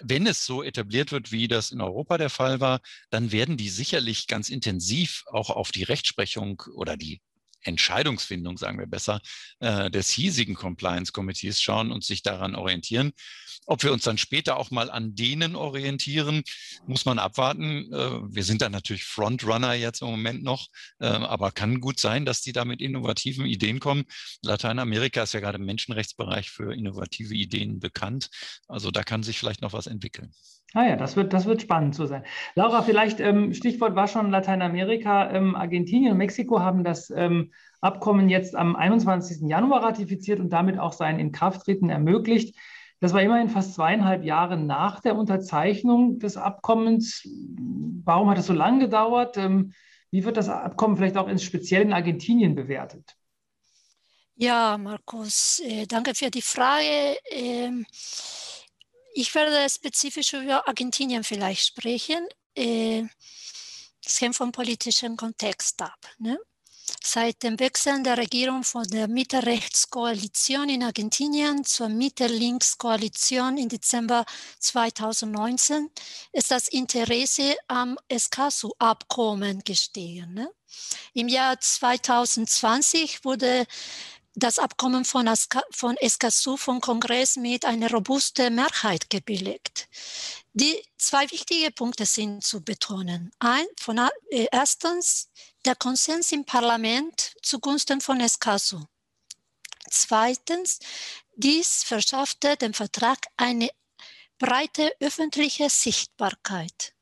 wenn 0.00 0.26
es 0.26 0.44
so 0.44 0.62
etabliert 0.62 1.12
wird, 1.12 1.32
wie 1.32 1.48
das 1.48 1.70
in 1.70 1.80
Europa 1.80 2.18
der 2.18 2.30
Fall 2.30 2.60
war, 2.60 2.80
dann 3.10 3.32
werden 3.32 3.56
die 3.56 3.68
sicherlich 3.68 4.26
ganz 4.26 4.48
intensiv 4.48 5.24
auch 5.26 5.50
auf 5.50 5.72
die 5.72 5.82
Rechtsprechung 5.82 6.62
oder 6.74 6.96
die 6.96 7.20
Entscheidungsfindung, 7.62 8.58
sagen 8.58 8.78
wir 8.78 8.86
besser, 8.86 9.20
äh, 9.60 9.90
des 9.90 10.10
hiesigen 10.10 10.54
Compliance 10.54 11.12
Committees 11.12 11.60
schauen 11.60 11.90
und 11.90 12.04
sich 12.04 12.22
daran 12.22 12.54
orientieren. 12.54 13.12
Ob 13.66 13.82
wir 13.82 13.92
uns 13.92 14.04
dann 14.04 14.16
später 14.16 14.56
auch 14.56 14.70
mal 14.70 14.90
an 14.90 15.14
denen 15.14 15.54
orientieren, 15.54 16.42
muss 16.86 17.04
man 17.04 17.18
abwarten. 17.18 17.92
Äh, 17.92 18.34
wir 18.34 18.44
sind 18.44 18.62
da 18.62 18.68
natürlich 18.68 19.04
Frontrunner 19.04 19.74
jetzt 19.74 20.00
im 20.00 20.08
Moment 20.08 20.42
noch, 20.42 20.68
äh, 21.00 21.06
aber 21.06 21.52
kann 21.52 21.80
gut 21.80 22.00
sein, 22.00 22.24
dass 22.24 22.40
die 22.40 22.52
da 22.52 22.64
mit 22.64 22.80
innovativen 22.80 23.44
Ideen 23.44 23.80
kommen. 23.80 24.04
Lateinamerika 24.42 25.22
ist 25.22 25.34
ja 25.34 25.40
gerade 25.40 25.58
im 25.58 25.66
Menschenrechtsbereich 25.66 26.50
für 26.50 26.72
innovative 26.74 27.34
Ideen 27.34 27.78
bekannt. 27.80 28.30
Also 28.68 28.90
da 28.90 29.02
kann 29.02 29.22
sich 29.22 29.38
vielleicht 29.38 29.60
noch 29.60 29.72
was 29.72 29.86
entwickeln. 29.86 30.32
Ah 30.74 30.84
ja, 30.84 30.96
das 30.96 31.16
wird, 31.16 31.32
das 31.32 31.46
wird 31.46 31.62
spannend 31.62 31.94
zu 31.94 32.04
sein. 32.06 32.24
Laura, 32.54 32.82
vielleicht 32.82 33.20
ähm, 33.20 33.54
Stichwort 33.54 33.94
war 33.94 34.06
schon 34.06 34.30
Lateinamerika. 34.30 35.30
Ähm, 35.30 35.56
Argentinien 35.56 36.12
und 36.12 36.18
Mexiko 36.18 36.60
haben 36.60 36.84
das 36.84 37.10
ähm, 37.10 37.52
Abkommen 37.80 38.28
jetzt 38.28 38.54
am 38.54 38.76
21. 38.76 39.48
Januar 39.48 39.82
ratifiziert 39.82 40.40
und 40.40 40.50
damit 40.50 40.78
auch 40.78 40.92
sein 40.92 41.18
Inkrafttreten 41.18 41.88
ermöglicht. 41.88 42.54
Das 43.00 43.14
war 43.14 43.22
immerhin 43.22 43.48
fast 43.48 43.74
zweieinhalb 43.74 44.24
Jahre 44.24 44.58
nach 44.58 45.00
der 45.00 45.16
Unterzeichnung 45.16 46.18
des 46.18 46.36
Abkommens. 46.36 47.26
Warum 48.04 48.28
hat 48.28 48.38
es 48.38 48.46
so 48.46 48.52
lange 48.52 48.80
gedauert? 48.80 49.38
Ähm, 49.38 49.72
wie 50.10 50.24
wird 50.24 50.36
das 50.36 50.50
Abkommen 50.50 50.96
vielleicht 50.96 51.16
auch 51.16 51.28
ins 51.28 51.44
Speziell 51.44 51.82
in 51.82 51.92
Argentinien 51.92 52.54
bewertet? 52.54 53.16
Ja, 54.36 54.76
Markus, 54.78 55.60
äh, 55.64 55.86
danke 55.86 56.14
für 56.14 56.30
die 56.30 56.42
Frage. 56.42 57.16
Ich 59.20 59.34
werde 59.34 59.68
spezifisch 59.68 60.32
über 60.32 60.68
Argentinien 60.68 61.24
vielleicht 61.24 61.66
sprechen. 61.66 62.24
Äh, 62.56 63.02
es 64.06 64.20
hängt 64.20 64.36
vom 64.36 64.52
politischen 64.52 65.16
Kontext 65.16 65.82
ab. 65.82 65.98
Ne? 66.20 66.38
Seit 67.02 67.42
dem 67.42 67.58
Wechsel 67.58 68.00
der 68.04 68.16
Regierung 68.16 68.62
von 68.62 68.84
der 68.84 69.08
Mitte-Rechts-Koalition 69.08 70.68
in 70.68 70.84
Argentinien 70.84 71.64
zur 71.64 71.88
Mitte-Links-Koalition 71.88 73.58
im 73.58 73.68
Dezember 73.68 74.24
2019 74.60 75.90
ist 76.32 76.52
das 76.52 76.68
Interesse 76.68 77.56
am 77.66 77.98
Escaso-Abkommen 78.06 79.64
gestiegen. 79.64 80.32
Ne? 80.32 80.48
Im 81.14 81.26
Jahr 81.26 81.58
2020 81.58 83.24
wurde 83.24 83.66
das 84.38 84.58
Abkommen 84.58 85.04
von, 85.04 85.28
von 85.70 85.96
Escazú 85.96 86.56
vom 86.56 86.80
Kongress 86.80 87.36
mit 87.36 87.64
einer 87.64 87.90
robusten 87.90 88.54
Mehrheit 88.54 89.10
gebilligt. 89.10 89.88
Die 90.52 90.80
zwei 90.96 91.30
wichtige 91.30 91.70
Punkte 91.70 92.06
sind 92.06 92.44
zu 92.44 92.62
betonen. 92.62 93.32
Ein, 93.38 93.66
von, 93.80 93.98
äh, 94.30 94.46
erstens 94.52 95.28
der 95.64 95.74
Konsens 95.74 96.32
im 96.32 96.44
Parlament 96.44 97.34
zugunsten 97.42 98.00
von 98.00 98.20
Escazú. 98.20 98.80
Zweitens, 99.90 100.78
dies 101.34 101.82
verschaffte 101.82 102.56
dem 102.56 102.74
Vertrag 102.74 103.18
eine 103.36 103.70
breite 104.38 104.94
öffentliche 105.00 105.68
Sichtbarkeit. 105.68 106.94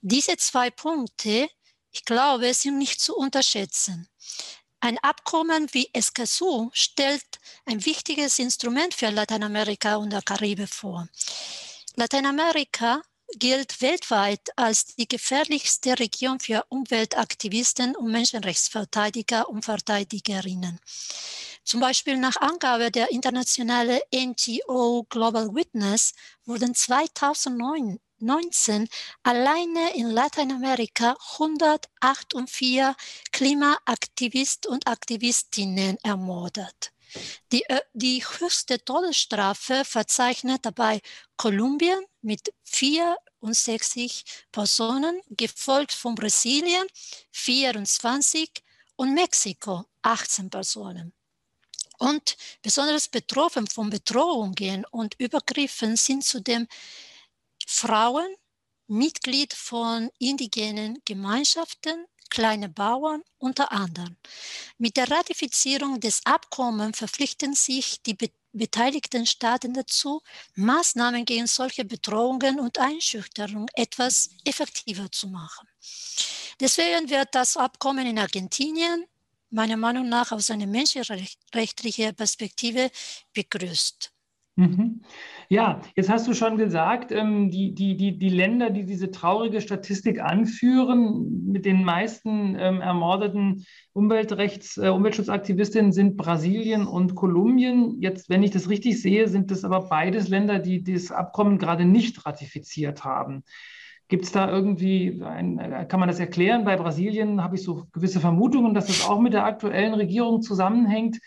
Diese 0.00 0.36
zwei 0.36 0.70
Punkte, 0.70 1.48
ich 1.90 2.04
glaube, 2.04 2.52
sind 2.54 2.78
nicht 2.78 3.00
zu 3.00 3.16
unterschätzen. 3.16 4.08
Ein 4.80 4.98
Abkommen 4.98 5.66
wie 5.72 5.90
Escazú 5.92 6.70
stellt 6.72 7.40
ein 7.66 7.84
wichtiges 7.84 8.38
Instrument 8.38 8.94
für 8.94 9.10
Lateinamerika 9.10 9.96
und 9.96 10.10
der 10.10 10.22
Karibik 10.22 10.68
vor. 10.68 11.08
Lateinamerika 11.96 13.02
gilt 13.36 13.82
weltweit 13.82 14.56
als 14.56 14.86
die 14.94 15.08
gefährlichste 15.08 15.98
Region 15.98 16.38
für 16.38 16.64
Umweltaktivisten 16.68 17.96
und 17.96 18.12
Menschenrechtsverteidiger 18.12 19.48
und 19.48 19.64
Verteidigerinnen. 19.64 20.78
Zum 21.64 21.80
Beispiel 21.80 22.16
nach 22.16 22.36
Angabe 22.36 22.92
der 22.92 23.10
internationalen 23.10 24.00
NGO 24.14 25.04
Global 25.10 25.54
Witness 25.54 26.14
wurden 26.46 26.74
2009 26.74 27.98
2019 28.18 28.88
alleine 29.22 29.94
in 29.94 30.10
Lateinamerika 30.10 31.16
108 31.38 32.34
Klimaaktivisten 33.32 34.72
und 34.72 34.86
Aktivistinnen 34.86 35.98
ermordet. 36.02 36.92
Die, 37.52 37.62
äh, 37.64 37.80
die 37.94 38.22
höchste 38.22 38.84
Todesstrafe 38.84 39.84
verzeichnet 39.84 40.66
dabei 40.66 41.00
Kolumbien 41.36 42.00
mit 42.20 42.52
64 42.64 44.24
Personen, 44.52 45.20
gefolgt 45.30 45.92
von 45.92 46.14
Brasilien 46.14 46.86
24 47.30 48.50
und 48.96 49.14
Mexiko 49.14 49.86
18 50.02 50.50
Personen. 50.50 51.12
Und 51.98 52.36
besonders 52.62 53.08
betroffen 53.08 53.66
von 53.66 53.90
Bedrohungen 53.90 54.84
und 54.90 55.14
Übergriffen 55.18 55.96
sind 55.96 56.24
zudem 56.24 56.68
Frauen, 57.70 58.34
Mitglied 58.86 59.52
von 59.52 60.10
indigenen 60.18 61.02
Gemeinschaften, 61.04 62.06
kleine 62.30 62.70
Bauern 62.70 63.22
unter 63.36 63.70
anderem. 63.70 64.16
Mit 64.78 64.96
der 64.96 65.10
Ratifizierung 65.10 66.00
des 66.00 66.22
Abkommens 66.24 66.96
verpflichten 66.96 67.52
sich 67.52 68.02
die 68.02 68.14
be 68.14 68.30
beteiligten 68.54 69.26
Staaten 69.26 69.74
dazu, 69.74 70.22
Maßnahmen 70.54 71.26
gegen 71.26 71.46
solche 71.46 71.84
Bedrohungen 71.84 72.58
und 72.58 72.78
Einschüchterung 72.78 73.68
etwas 73.74 74.30
effektiver 74.46 75.12
zu 75.12 75.28
machen. 75.28 75.68
Deswegen 76.58 77.10
wird 77.10 77.34
das 77.34 77.58
Abkommen 77.58 78.06
in 78.06 78.18
Argentinien 78.18 79.04
meiner 79.50 79.76
Meinung 79.76 80.08
nach 80.08 80.32
aus 80.32 80.50
einer 80.50 80.66
menschenrechtlichen 80.66 82.16
Perspektive 82.16 82.90
begrüßt. 83.34 84.10
Mhm. 84.58 85.02
Ja, 85.48 85.80
jetzt 85.94 86.10
hast 86.10 86.26
du 86.26 86.34
schon 86.34 86.58
gesagt, 86.58 87.12
ähm, 87.12 87.48
die, 87.48 87.76
die, 87.76 87.96
die, 87.96 88.18
die 88.18 88.28
Länder, 88.28 88.70
die 88.70 88.84
diese 88.84 89.12
traurige 89.12 89.60
Statistik 89.60 90.20
anführen, 90.20 91.44
mit 91.46 91.64
den 91.64 91.84
meisten 91.84 92.56
ähm, 92.58 92.80
ermordeten 92.80 93.64
Umweltrechts, 93.92 94.76
äh, 94.76 94.88
Umweltschutzaktivistinnen 94.88 95.92
sind 95.92 96.16
Brasilien 96.16 96.88
und 96.88 97.14
Kolumbien. 97.14 98.00
Jetzt, 98.00 98.30
wenn 98.30 98.42
ich 98.42 98.50
das 98.50 98.68
richtig 98.68 99.00
sehe, 99.00 99.28
sind 99.28 99.52
das 99.52 99.64
aber 99.64 99.88
beides 99.88 100.26
Länder, 100.26 100.58
die 100.58 100.82
das 100.82 101.12
Abkommen 101.12 101.58
gerade 101.58 101.84
nicht 101.84 102.26
ratifiziert 102.26 103.04
haben. 103.04 103.44
Gibt 104.08 104.24
es 104.24 104.32
da 104.32 104.50
irgendwie, 104.50 105.22
ein, 105.22 105.60
äh, 105.60 105.86
kann 105.88 106.00
man 106.00 106.08
das 106.08 106.18
erklären? 106.18 106.64
Bei 106.64 106.76
Brasilien 106.76 107.44
habe 107.44 107.54
ich 107.54 107.62
so 107.62 107.86
gewisse 107.92 108.18
Vermutungen, 108.18 108.74
dass 108.74 108.88
das 108.88 109.08
auch 109.08 109.20
mit 109.20 109.34
der 109.34 109.44
aktuellen 109.44 109.94
Regierung 109.94 110.42
zusammenhängt. 110.42 111.20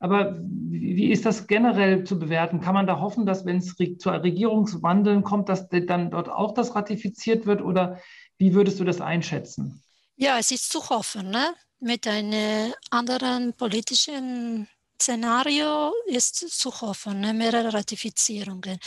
Aber 0.00 0.38
wie 0.38 1.10
ist 1.10 1.26
das 1.26 1.46
generell 1.46 2.04
zu 2.04 2.18
bewerten? 2.18 2.60
Kann 2.60 2.74
man 2.74 2.86
da 2.86 3.00
hoffen, 3.00 3.26
dass 3.26 3.44
wenn 3.44 3.56
es 3.56 3.74
zu 3.76 4.10
Regierungswandeln 4.10 5.24
kommt, 5.24 5.48
dass 5.48 5.68
dann 5.68 6.10
dort 6.10 6.28
auch 6.28 6.54
das 6.54 6.74
ratifiziert 6.74 7.46
wird? 7.46 7.62
Oder 7.62 8.00
wie 8.36 8.54
würdest 8.54 8.78
du 8.78 8.84
das 8.84 9.00
einschätzen? 9.00 9.82
Ja, 10.16 10.38
es 10.38 10.50
ist 10.50 10.70
zu 10.70 10.88
hoffen. 10.88 11.30
Ne? 11.30 11.54
Mit 11.80 12.06
einem 12.06 12.72
anderen 12.90 13.54
politischen 13.54 14.68
Szenario 15.00 15.92
ist 16.06 16.36
zu 16.36 16.80
hoffen, 16.80 17.20
ne? 17.20 17.32
mehrere 17.32 17.72
Ratifizierungen. 17.72 18.78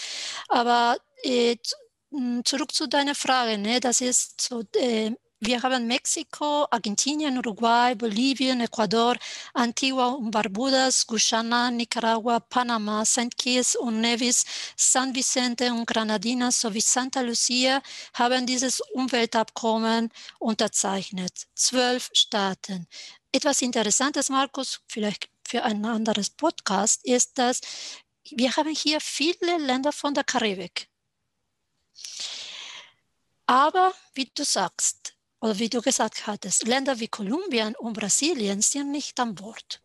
Aber 0.50 0.98
äh, 1.24 1.56
zurück 2.44 2.74
zu 2.74 2.88
deiner 2.88 3.16
Frage, 3.16 3.58
ne? 3.58 3.80
das 3.80 4.02
ist 4.02 4.42
so, 4.42 4.64
äh, 4.76 5.12
wir 5.44 5.64
haben 5.64 5.88
Mexiko, 5.88 6.68
Argentinien, 6.70 7.36
Uruguay, 7.40 7.96
Bolivien, 7.96 8.62
Ecuador, 8.62 9.16
Antigua 9.56 10.10
und 10.10 10.30
Barbudas, 10.30 11.08
Guyana, 11.08 11.72
Nicaragua, 11.72 12.40
Panama, 12.40 13.04
St. 13.04 13.36
Kitts 13.36 13.76
und 13.76 14.02
Nevis, 14.02 14.46
San 14.78 15.16
Vicente 15.16 15.74
und 15.74 15.88
Granadina 15.88 16.52
sowie 16.52 16.82
Santa 16.82 17.22
Lucia 17.22 17.82
haben 18.14 18.46
dieses 18.46 18.82
Umweltabkommen 18.94 20.10
unterzeichnet. 20.38 21.48
Zwölf 21.56 22.12
Staaten. 22.14 22.88
Etwas 23.32 23.64
Interessantes, 23.64 24.30
Markus, 24.30 24.82
vielleicht 24.88 25.28
für 25.48 25.64
ein 25.64 25.84
anderes 25.86 26.30
Podcast, 26.30 27.04
ist, 27.04 27.40
dass 27.40 27.62
wir 28.30 28.56
haben 28.56 28.76
hier 28.76 29.02
viele 29.02 29.58
Länder 29.58 29.92
von 29.92 30.14
der 30.14 30.24
Karibik. 30.24 30.88
Aber 33.48 33.92
wie 34.14 34.30
du 34.36 34.46
sagst, 34.46 35.16
oder 35.42 35.60
wie 35.60 35.70
du 35.70 35.82
gesagt 35.82 36.28
hattest, 36.28 36.68
Länder 36.68 37.00
wie 37.00 37.08
Kolumbien 37.10 37.76
und 37.76 37.94
Brasilien 37.94 38.62
sind 38.62 38.92
nicht 38.92 39.20
an 39.20 39.36
Bord. 39.36 39.82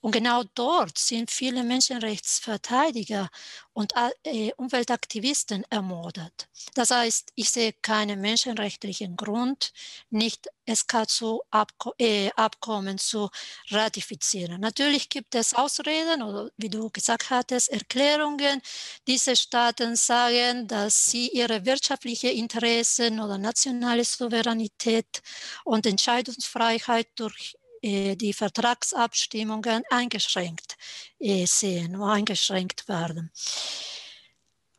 Und 0.00 0.12
genau 0.12 0.44
dort 0.54 0.98
sind 0.98 1.30
viele 1.30 1.64
Menschenrechtsverteidiger 1.64 3.28
und 3.72 3.94
äh, 4.24 4.52
Umweltaktivisten 4.56 5.64
ermordet. 5.70 6.48
Das 6.74 6.90
heißt, 6.90 7.30
ich 7.34 7.48
sehe 7.50 7.72
keinen 7.72 8.20
menschenrechtlichen 8.20 9.16
Grund, 9.16 9.72
nicht 10.10 10.48
SK2-Abkommen 10.68 12.96
äh, 12.96 12.98
zu 12.98 13.30
ratifizieren. 13.70 14.60
Natürlich 14.60 15.08
gibt 15.08 15.34
es 15.34 15.54
Ausreden 15.54 16.22
oder 16.22 16.50
wie 16.56 16.68
du 16.68 16.90
gesagt 16.90 17.30
hattest, 17.30 17.70
Erklärungen. 17.70 18.60
Diese 19.06 19.36
Staaten 19.36 19.96
sagen, 19.96 20.68
dass 20.68 21.06
sie 21.06 21.28
ihre 21.28 21.64
wirtschaftlichen 21.64 22.30
Interessen 22.30 23.20
oder 23.20 23.38
nationale 23.38 24.04
Souveränität 24.04 25.22
und 25.64 25.86
Entscheidungsfreiheit 25.86 27.08
durch 27.16 27.56
die 27.82 28.32
Vertragsabstimmungen 28.32 29.82
eingeschränkt 29.90 30.76
äh, 31.18 31.46
sehen, 31.46 32.00
eingeschränkt 32.00 32.88
werden. 32.88 33.32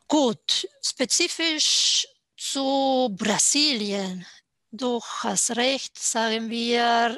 Gut, 0.07 0.67
spezifisch 0.81 2.07
zu 2.37 3.13
Brasilien. 3.17 4.25
Du 4.71 5.01
hast 5.01 5.55
recht, 5.55 5.97
sagen 5.99 6.49
wir, 6.49 7.17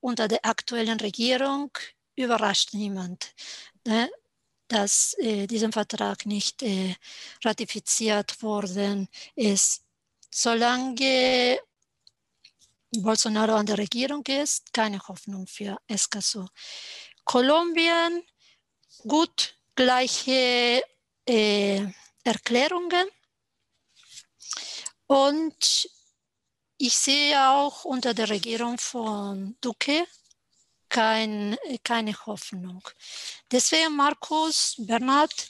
unter 0.00 0.28
der 0.28 0.44
aktuellen 0.44 0.98
Regierung 0.98 1.70
überrascht 2.16 2.74
niemand, 2.74 3.34
ne, 3.86 4.10
dass 4.68 5.14
äh, 5.18 5.46
dieser 5.46 5.72
Vertrag 5.72 6.26
nicht 6.26 6.62
äh, 6.62 6.94
ratifiziert 7.44 8.42
worden 8.42 9.08
ist. 9.34 9.82
Solange 10.30 11.58
Bolsonaro 12.92 13.54
an 13.54 13.66
der 13.66 13.78
Regierung 13.78 14.24
ist, 14.26 14.72
keine 14.72 14.98
Hoffnung 15.06 15.46
für 15.46 15.76
Escazú. 15.86 16.48
Kolumbien, 17.24 18.24
gut, 19.06 19.56
gleiche 19.76 20.82
äh, 21.24 21.86
Erklärungen. 22.24 23.06
Und 25.06 25.88
ich 26.78 26.96
sehe 26.96 27.50
auch 27.50 27.84
unter 27.84 28.12
der 28.12 28.28
Regierung 28.28 28.78
von 28.78 29.56
Duque 29.60 30.06
kein, 30.88 31.56
keine 31.84 32.14
Hoffnung. 32.26 32.82
Deswegen, 33.52 33.94
Markus, 33.94 34.74
Bernhard, 34.78 35.48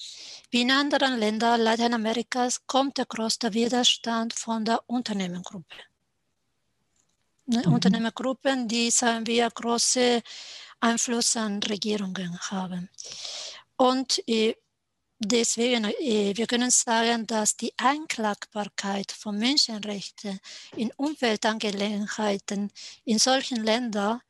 wie 0.51 0.63
in 0.63 0.71
anderen 0.71 1.19
Ländern 1.19 1.63
Lateinamerikas 1.63 2.67
kommt 2.67 2.99
der 2.99 3.07
größte 3.07 3.55
Widerstand 3.55 4.35
von 4.35 4.65
der 4.65 4.83
Unternehmensgruppe 4.89 5.90
ne, 7.51 7.63
mhm. 7.67 7.75
Unternehmergruppen, 7.75 8.67
die, 8.69 8.91
sagen 8.91 9.27
wir, 9.27 9.49
große 9.51 10.23
Einfluss 10.81 11.37
an 11.37 11.63
Regierungen 11.63 12.39
haben. 12.51 12.89
Und 13.77 14.23
äh, 14.27 14.55
deswegen, 15.19 15.85
äh, 15.85 16.33
wir 16.37 16.47
können 16.47 16.71
sagen, 16.71 17.27
dass 17.27 17.57
die 17.57 17.73
Einklagbarkeit 17.77 19.13
von 19.13 19.39
Menschenrechten 19.39 20.41
in 20.77 20.93
Umweltangelegenheiten 20.97 22.71
in 23.05 23.19
solchen 23.19 23.65
Ländern 23.65 24.21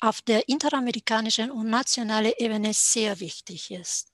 auf 0.00 0.22
der 0.22 0.48
interamerikanischen 0.48 1.50
und 1.50 1.70
nationalen 1.70 2.32
Ebene 2.38 2.72
sehr 2.72 3.18
wichtig 3.20 3.70
ist. 3.70 4.12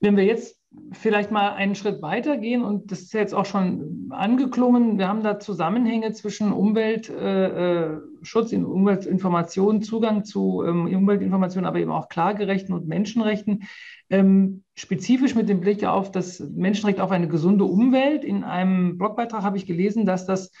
Wenn 0.00 0.16
wir 0.16 0.24
jetzt 0.24 0.56
vielleicht 0.92 1.30
mal 1.30 1.52
einen 1.52 1.74
Schritt 1.74 2.02
weiter 2.02 2.36
gehen 2.36 2.62
und 2.62 2.90
das 2.90 3.00
ist 3.00 3.14
jetzt 3.14 3.34
auch 3.34 3.46
schon 3.46 4.10
angeklungen. 4.10 4.98
Wir 4.98 5.08
haben 5.08 5.22
da 5.22 5.38
Zusammenhänge 5.38 6.12
zwischen 6.12 6.52
Umweltschutz, 6.52 8.52
äh, 8.52 8.56
äh 8.56 8.64
Umweltinformationen, 8.64 9.82
Zugang 9.82 10.24
zu 10.24 10.62
ähm, 10.66 10.86
Umweltinformationen, 10.86 11.66
aber 11.66 11.78
eben 11.78 11.90
auch 11.90 12.08
Klagerechten 12.08 12.74
und 12.74 12.88
Menschenrechten. 12.88 13.64
Ähm, 14.10 14.64
spezifisch 14.74 15.34
mit 15.34 15.48
dem 15.48 15.60
Blick 15.60 15.84
auf 15.84 16.10
das 16.10 16.40
Menschenrecht 16.40 17.00
auf 17.00 17.10
eine 17.10 17.28
gesunde 17.28 17.64
Umwelt. 17.64 18.24
In 18.24 18.44
einem 18.44 18.98
Blogbeitrag 18.98 19.42
habe 19.42 19.56
ich 19.56 19.66
gelesen, 19.66 20.04
dass 20.04 20.26
das 20.26 20.52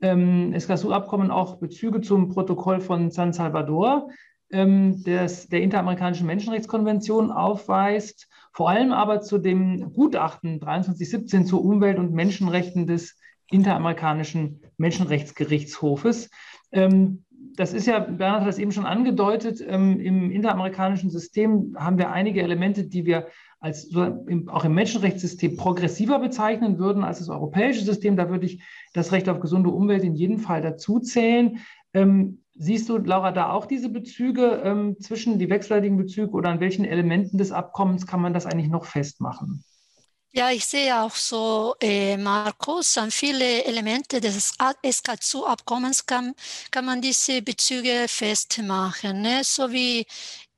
ähm, 0.00 0.52
Escazú-Abkommen 0.52 1.30
auch 1.30 1.56
Bezüge 1.56 2.00
zum 2.00 2.28
Protokoll 2.28 2.80
von 2.80 3.10
San 3.10 3.32
Salvador 3.32 4.08
ähm, 4.50 5.02
des, 5.02 5.48
der 5.48 5.62
Interamerikanischen 5.62 6.26
Menschenrechtskonvention 6.26 7.30
aufweist 7.30 8.28
vor 8.54 8.70
allem 8.70 8.92
aber 8.92 9.20
zu 9.20 9.38
dem 9.38 9.92
Gutachten 9.92 10.60
2317 10.60 11.44
zur 11.44 11.64
Umwelt- 11.64 11.98
und 11.98 12.12
Menschenrechten 12.12 12.86
des 12.86 13.18
Interamerikanischen 13.50 14.62
Menschenrechtsgerichtshofes. 14.78 16.30
Ähm, 16.72 17.24
das 17.56 17.72
ist 17.72 17.86
ja, 17.86 17.98
Bernhard 17.98 18.42
hat 18.42 18.48
das 18.48 18.58
eben 18.58 18.72
schon 18.72 18.86
angedeutet, 18.86 19.62
ähm, 19.66 20.00
im 20.00 20.30
interamerikanischen 20.30 21.10
System 21.10 21.76
haben 21.78 21.98
wir 21.98 22.10
einige 22.10 22.42
Elemente, 22.42 22.84
die 22.84 23.04
wir 23.04 23.26
als 23.58 23.90
auch 23.96 24.64
im 24.64 24.74
Menschenrechtssystem 24.74 25.56
progressiver 25.56 26.18
bezeichnen 26.18 26.78
würden 26.78 27.02
als 27.02 27.18
das 27.18 27.30
europäische 27.30 27.84
System. 27.84 28.14
Da 28.16 28.28
würde 28.28 28.46
ich 28.46 28.62
das 28.92 29.10
Recht 29.10 29.28
auf 29.28 29.40
gesunde 29.40 29.70
Umwelt 29.70 30.04
in 30.04 30.14
jedem 30.14 30.38
Fall 30.38 30.60
dazu 30.60 31.00
zählen. 31.00 31.58
Ähm, 31.92 32.43
Siehst 32.56 32.88
du, 32.88 32.98
Laura, 32.98 33.32
da 33.32 33.50
auch 33.50 33.66
diese 33.66 33.88
Bezüge 33.88 34.62
ähm, 34.64 34.96
zwischen 35.00 35.38
die 35.38 35.50
wechselseitigen 35.50 35.96
Bezüge 35.96 36.30
oder 36.30 36.50
an 36.50 36.60
welchen 36.60 36.84
Elementen 36.84 37.36
des 37.36 37.50
Abkommens 37.50 38.06
kann 38.06 38.20
man 38.20 38.32
das 38.32 38.46
eigentlich 38.46 38.70
noch 38.70 38.84
festmachen? 38.84 39.64
Ja, 40.36 40.50
ich 40.50 40.64
sehe 40.64 41.00
auch 41.00 41.14
so, 41.14 41.76
äh, 41.80 42.16
Markus, 42.16 42.98
an 42.98 43.10
viele 43.12 43.64
Elemente 43.64 44.20
des 44.20 44.52
SK2-Abkommens 44.58 46.06
kann, 46.06 46.34
kann 46.72 46.84
man 46.84 47.00
diese 47.00 47.40
Bezüge 47.40 48.06
festmachen. 48.08 49.22
Ne? 49.22 49.42
So 49.44 49.70
wie 49.70 50.04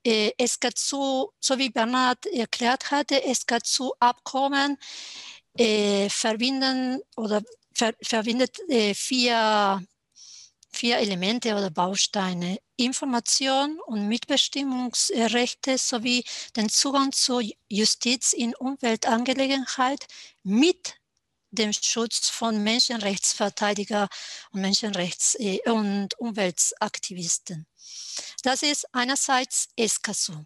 äh, 0.02 0.32
SK2, 0.38 1.28
so 1.38 1.58
wie 1.58 1.68
Bernhard 1.68 2.24
erklärt 2.26 2.90
hatte, 2.90 3.16
SK2-Abkommen 3.16 4.78
äh, 5.58 6.08
verbinden 6.08 7.02
oder 7.16 7.42
ver, 7.74 7.92
verbindet 8.02 8.58
äh, 8.68 8.94
vier 8.94 9.82
vier 10.76 10.98
Elemente 10.98 11.54
oder 11.54 11.70
Bausteine. 11.70 12.58
Information 12.76 13.80
und 13.86 14.06
Mitbestimmungsrechte 14.08 15.78
sowie 15.78 16.24
den 16.54 16.68
Zugang 16.68 17.12
zur 17.12 17.42
Justiz 17.68 18.34
in 18.34 18.54
Umweltangelegenheit 18.54 20.06
mit 20.42 20.96
dem 21.50 21.72
Schutz 21.72 22.28
von 22.28 22.62
Menschenrechtsverteidiger 22.62 24.08
und 24.50 24.60
Menschenrechts- 24.60 25.36
und 25.64 26.18
Umweltaktivisten. 26.18 27.66
Das 28.42 28.62
ist 28.62 28.86
einerseits 28.92 29.68
ESCASO. 29.76 30.44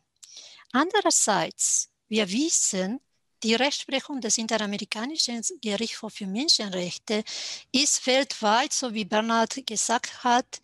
Andererseits, 0.72 1.88
wir 2.08 2.30
wissen, 2.30 3.00
die 3.42 3.54
Rechtsprechung 3.54 4.20
des 4.20 4.38
Interamerikanischen 4.38 5.42
Gerichtshofs 5.60 6.16
für 6.16 6.26
Menschenrechte 6.26 7.24
ist 7.72 8.06
weltweit, 8.06 8.72
so 8.72 8.92
wie 8.92 9.04
Bernhard 9.04 9.66
gesagt 9.66 10.24
hat, 10.24 10.60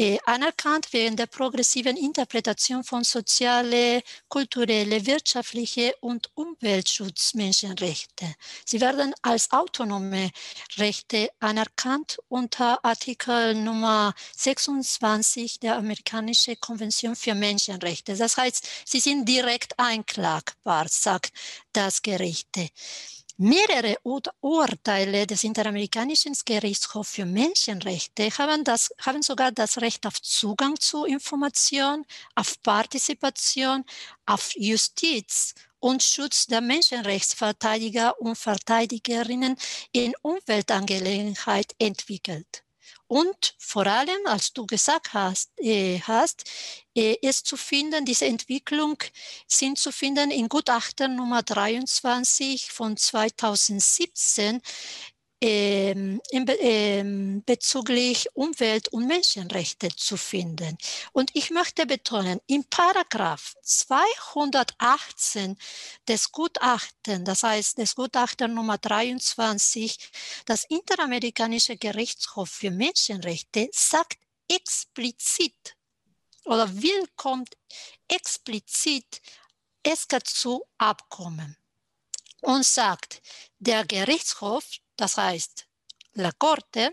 äh, 0.00 0.18
anerkannt 0.24 0.94
wegen 0.94 1.14
der 1.14 1.26
progressiven 1.26 1.94
Interpretation 1.94 2.82
von 2.82 3.04
soziale, 3.04 4.02
kulturelle, 4.28 5.04
wirtschaftliche 5.04 5.94
und 6.00 6.30
Umweltschutzmenschenrechte. 6.34 8.24
Sie 8.64 8.80
werden 8.80 9.12
als 9.20 9.50
autonome 9.50 10.30
Rechte 10.78 11.28
anerkannt 11.38 12.18
unter 12.28 12.82
Artikel 12.82 13.54
Nummer 13.54 14.14
26 14.38 15.60
der 15.60 15.76
Amerikanischen 15.76 16.58
Konvention 16.58 17.14
für 17.14 17.34
Menschenrechte. 17.34 18.16
Das 18.16 18.38
heißt, 18.38 18.66
sie 18.86 19.00
sind 19.00 19.28
direkt 19.28 19.78
einklagbar, 19.78 20.86
sagt 20.88 21.34
das 21.74 22.00
Gericht. 22.00 22.48
Mehrere 23.42 23.96
Urteile 24.42 25.26
des 25.26 25.44
Interamerikanischen 25.44 26.34
Gerichtshofs 26.44 27.12
für 27.12 27.24
Menschenrechte 27.24 28.28
haben, 28.36 28.64
das, 28.64 28.90
haben 29.00 29.22
sogar 29.22 29.50
das 29.50 29.78
Recht 29.80 30.06
auf 30.06 30.20
Zugang 30.20 30.78
zu 30.78 31.06
Information, 31.06 32.04
auf 32.34 32.62
Partizipation, 32.62 33.86
auf 34.26 34.50
Justiz 34.56 35.54
und 35.78 36.02
Schutz 36.02 36.48
der 36.48 36.60
Menschenrechtsverteidiger 36.60 38.20
und 38.20 38.36
Verteidigerinnen 38.36 39.56
in 39.92 40.12
Umweltangelegenheit 40.20 41.74
entwickelt. 41.78 42.62
Und 43.10 43.56
vor 43.58 43.88
allem, 43.88 44.24
als 44.26 44.52
du 44.52 44.66
gesagt 44.66 45.14
hast, 45.14 45.50
äh, 45.58 45.98
hast 45.98 46.44
äh, 46.94 47.16
ist 47.22 47.44
zu 47.44 47.56
finden, 47.56 48.04
diese 48.04 48.26
Entwicklung 48.26 48.98
sind 49.48 49.78
zu 49.80 49.90
finden 49.90 50.30
in 50.30 50.48
Gutachten 50.48 51.16
Nummer 51.16 51.42
23 51.42 52.70
von 52.70 52.96
2017 52.96 54.62
ähm, 55.40 56.20
ähm, 56.32 57.42
bezüglich 57.46 58.28
Umwelt- 58.34 58.88
und 58.88 59.06
Menschenrechte 59.06 59.88
zu 59.88 60.16
finden. 60.16 60.76
Und 61.12 61.30
ich 61.34 61.50
möchte 61.50 61.86
betonen, 61.86 62.40
im 62.46 62.64
Paragraph 62.64 63.54
218 63.62 65.56
des 66.06 66.30
Gutachten, 66.30 67.24
das 67.24 67.42
heißt 67.42 67.78
des 67.78 67.94
Gutachten 67.94 68.52
Nummer 68.52 68.76
23, 68.76 70.10
das 70.44 70.64
Interamerikanische 70.64 71.76
Gerichtshof 71.76 72.50
für 72.50 72.70
Menschenrechte 72.70 73.70
sagt 73.72 74.18
explizit 74.48 75.76
oder 76.44 76.68
willkommt 76.82 77.56
explizit 78.08 79.22
SKZU-Abkommen 79.86 81.56
und 82.42 82.64
sagt, 82.64 83.22
der 83.58 83.86
Gerichtshof 83.86 84.64
das 85.00 85.16
heißt, 85.16 85.66
La 86.14 86.32
Corte 86.32 86.92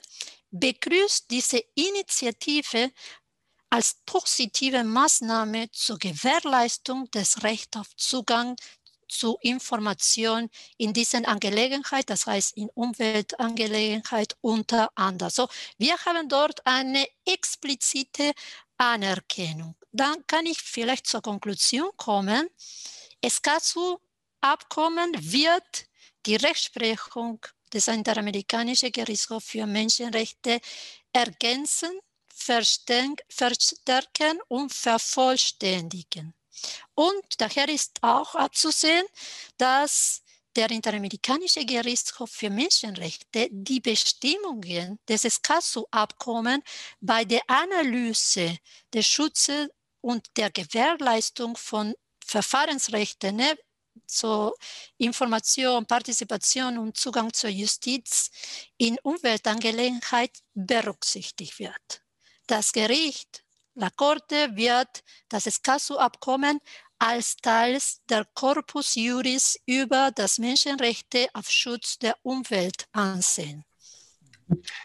begrüßt 0.52 1.30
diese 1.30 1.62
Initiative 1.76 2.92
als 3.70 3.98
positive 4.06 4.84
Maßnahme 4.84 5.70
zur 5.72 6.00
Gewährleistung 6.00 7.12
des 7.12 7.44
Rechts 7.44 7.78
auf 7.78 7.94
Zugang 7.98 8.56
zu 9.10 9.38
Information 9.42 10.50
in 10.78 10.94
diesen 10.94 11.26
Angelegenheiten, 11.26 12.08
das 12.08 12.26
heißt 12.26 12.58
in 12.58 12.70
Umweltangelegenheit 12.70 14.38
unter 14.42 14.90
anderem. 14.96 15.32
So, 15.32 15.48
wir 15.78 15.98
haben 16.06 16.30
dort 16.30 16.66
eine 16.66 17.08
explizite 17.26 18.34
Anerkennung. 18.78 19.76
Dann 19.92 20.26
kann 20.28 20.46
ich 20.46 20.62
vielleicht 20.62 21.08
zur 21.08 21.22
Konklusion 21.22 21.90
kommen. 21.98 22.50
Es 23.22 23.42
zu 23.62 24.00
Abkommen 24.40 25.12
wird 25.20 25.88
die 26.26 26.36
Rechtsprechung 26.36 27.40
des 27.74 27.88
Interamerikanischen 27.88 28.92
Gerichtshof 28.92 29.44
für 29.44 29.66
Menschenrechte 29.66 30.60
ergänzen, 31.14 31.92
verstärken 32.30 34.40
und 34.48 34.74
vervollständigen. 34.74 36.34
Und 36.96 37.26
daher 37.38 37.70
ist 37.70 38.00
auch 38.02 38.36
abzusehen, 38.36 39.06
dass 39.58 40.22
der 40.56 40.72
Interamerikanische 40.72 41.64
Gerichtshof 41.66 42.32
für 42.32 42.50
Menschenrechte 42.50 43.48
die 43.52 43.80
Bestimmungen 43.80 45.00
des 45.08 45.24
Escasso-Abkommens 45.24 46.64
bei 47.00 47.26
der 47.26 47.42
Analyse 47.48 48.58
des 48.92 49.06
Schutzes 49.06 49.68
und 50.02 50.26
der 50.36 50.50
Gewährleistung 50.50 51.56
von 51.56 51.94
Verfahrensrechten 52.26 53.36
zur 54.08 54.56
Information, 54.98 55.86
Partizipation 55.86 56.78
und 56.78 56.98
Zugang 56.98 57.32
zur 57.34 57.50
Justiz 57.50 58.32
in 58.78 58.98
Umweltangelegenheit 59.04 60.32
berücksichtigt 60.54 61.60
wird. 61.60 62.02
Das 62.48 62.72
Gericht, 62.72 63.44
La 63.76 63.90
Corte, 63.90 64.56
wird 64.56 65.04
das 65.30 65.46
Escasso-Abkommen 65.46 66.60
als 67.00 67.36
Teil 67.38 67.78
der 68.10 68.26
Corpus 68.34 68.96
Juris 68.96 69.60
über 69.66 70.12
das 70.16 70.40
Menschenrechte 70.40 71.28
auf 71.34 71.50
Schutz 71.50 72.00
der 72.00 72.16
Umwelt 72.24 72.88
ansehen. 72.92 73.64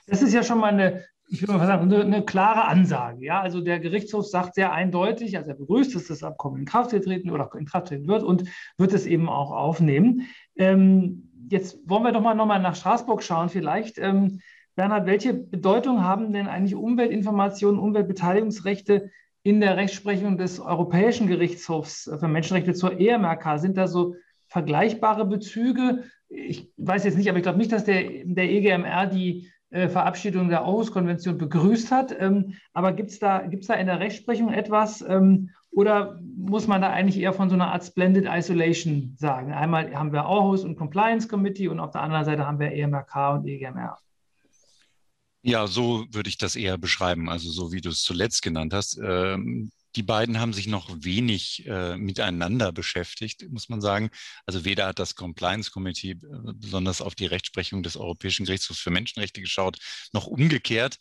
Das 0.07 0.23
ist 0.23 0.33
ja 0.33 0.43
schon 0.43 0.59
mal 0.59 0.73
eine 0.73 1.09
ich 1.33 1.41
würde 1.41 1.55
mal 1.55 1.67
sagen, 1.67 1.91
eine, 1.91 2.05
eine, 2.05 2.25
klare 2.25 2.67
Ansage. 2.67 3.25
Ja? 3.25 3.41
Also 3.41 3.63
der 3.63 3.81
Gerichtshof 3.81 4.27
sagt 4.27 4.55
sehr 4.55 4.73
eindeutig, 4.73 5.39
also 5.39 5.51
er 5.51 5.57
begrüßt, 5.57 5.95
dass 5.95 6.09
das 6.09 6.23
Abkommen 6.23 6.59
in 6.59 6.65
Kraft 6.67 6.91
getreten 6.91 7.31
oder 7.31 7.49
in 7.59 7.65
Kraft 7.65 7.89
treten 7.89 8.07
wird 8.07 8.23
und 8.23 8.45
wird 8.77 8.93
es 8.93 9.07
eben 9.07 9.31
auch 9.31 9.51
aufnehmen. 9.51 10.29
Ähm, 10.57 11.31
jetzt 11.49 11.79
wollen 11.89 12.03
wir 12.03 12.13
doch 12.13 12.21
mal 12.21 12.35
nochmal 12.35 12.61
nach 12.61 12.77
Straßburg 12.77 13.23
schauen 13.23 13.49
vielleicht. 13.49 13.97
Ähm, 13.97 14.41
Bernhard, 14.77 15.07
welche 15.07 15.33
Bedeutung 15.33 16.05
haben 16.05 16.35
denn 16.35 16.49
eigentlich 16.49 16.75
Umweltinformationen, 16.75 17.81
Umweltbeteiligungsrechte 17.81 19.11
in 19.43 19.61
der 19.61 19.79
Rechtsprechung 19.79 20.37
des 20.37 20.61
Europäischen 20.61 21.29
Gerichtshofs 21.29 22.11
für 22.19 22.29
Menschenrechte 22.29 22.75
zur 22.75 23.01
EMRK? 23.01 23.59
Sind 23.59 23.79
da 23.79 23.87
so 23.87 24.17
vergleichbare 24.49 25.25
Bezüge? 25.25 26.05
Ich 26.29 26.71
weiß 26.77 27.05
jetzt 27.05 27.17
nicht, 27.17 27.31
aber 27.31 27.39
ich 27.39 27.43
glaube 27.43 27.59
nicht, 27.59 27.73
dass 27.73 27.85
der, 27.85 28.05
der 28.25 28.51
EGMR 28.51 29.07
die 29.07 29.51
Verabschiedung 29.89 30.49
der 30.49 30.63
Aarhus-Konvention 30.63 31.39
begrüßt 31.39 31.91
hat. 31.91 32.15
Ähm, 32.19 32.55
aber 32.73 32.93
gibt 32.93 33.11
es 33.11 33.19
da, 33.19 33.47
gibt's 33.47 33.67
da 33.67 33.75
in 33.75 33.87
der 33.87 34.01
Rechtsprechung 34.01 34.53
etwas 34.53 35.03
ähm, 35.03 35.51
oder 35.71 36.21
muss 36.37 36.67
man 36.67 36.83
da 36.83 36.91
eigentlich 36.91 37.19
eher 37.19 37.33
von 37.33 37.49
so 37.49 37.55
einer 37.55 37.73
Art 37.73 37.85
Splendid 37.85 38.27
Isolation 38.29 39.15
sagen? 39.19 39.53
Einmal 39.53 39.95
haben 39.95 40.13
wir 40.13 40.25
Aarhus 40.25 40.65
und 40.65 40.77
Compliance 40.77 41.27
Committee 41.27 41.69
und 41.69 41.81
auf 41.81 41.93
der 41.93 42.03
anderen 42.03 42.25
Seite 42.27 42.47
haben 42.47 42.59
wir 42.59 42.73
EMRK 42.73 43.35
und 43.35 43.47
EGMR. 43.47 43.97
Ja, 45.45 45.67
so 45.67 46.05
würde 46.11 46.29
ich 46.29 46.39
das 46.39 46.55
eher 46.55 46.79
beschreiben, 46.79 47.29
also 47.29 47.51
so 47.51 47.73
wie 47.73 47.81
du 47.81 47.89
es 47.89 48.03
zuletzt 48.03 48.43
genannt 48.43 48.75
hast. 48.75 49.01
Ähm, 49.03 49.73
die 49.97 50.03
beiden 50.03 50.41
haben 50.41 50.53
sich 50.53 50.67
noch 50.67 50.89
wenig 51.01 51.67
äh, 51.67 51.97
miteinander 51.97 52.73
beschäftigt, 52.73 53.45
muss 53.51 53.69
man 53.69 53.81
sagen. 53.81 54.11
Also 54.47 54.65
weder 54.65 54.87
hat 54.87 54.99
das 54.99 55.15
Compliance 55.15 55.71
Committee 55.71 56.13
äh, 56.13 56.19
besonders 56.55 57.01
auf 57.01 57.15
die 57.15 57.27
Rechtsprechung 57.27 57.83
des 57.83 57.97
Europäischen 57.97 58.47
Gerichtshofs 58.47 58.81
für 58.81 58.91
Menschenrechte 58.91 59.41
geschaut, 59.41 59.79
noch 60.13 60.27
umgekehrt. 60.27 60.99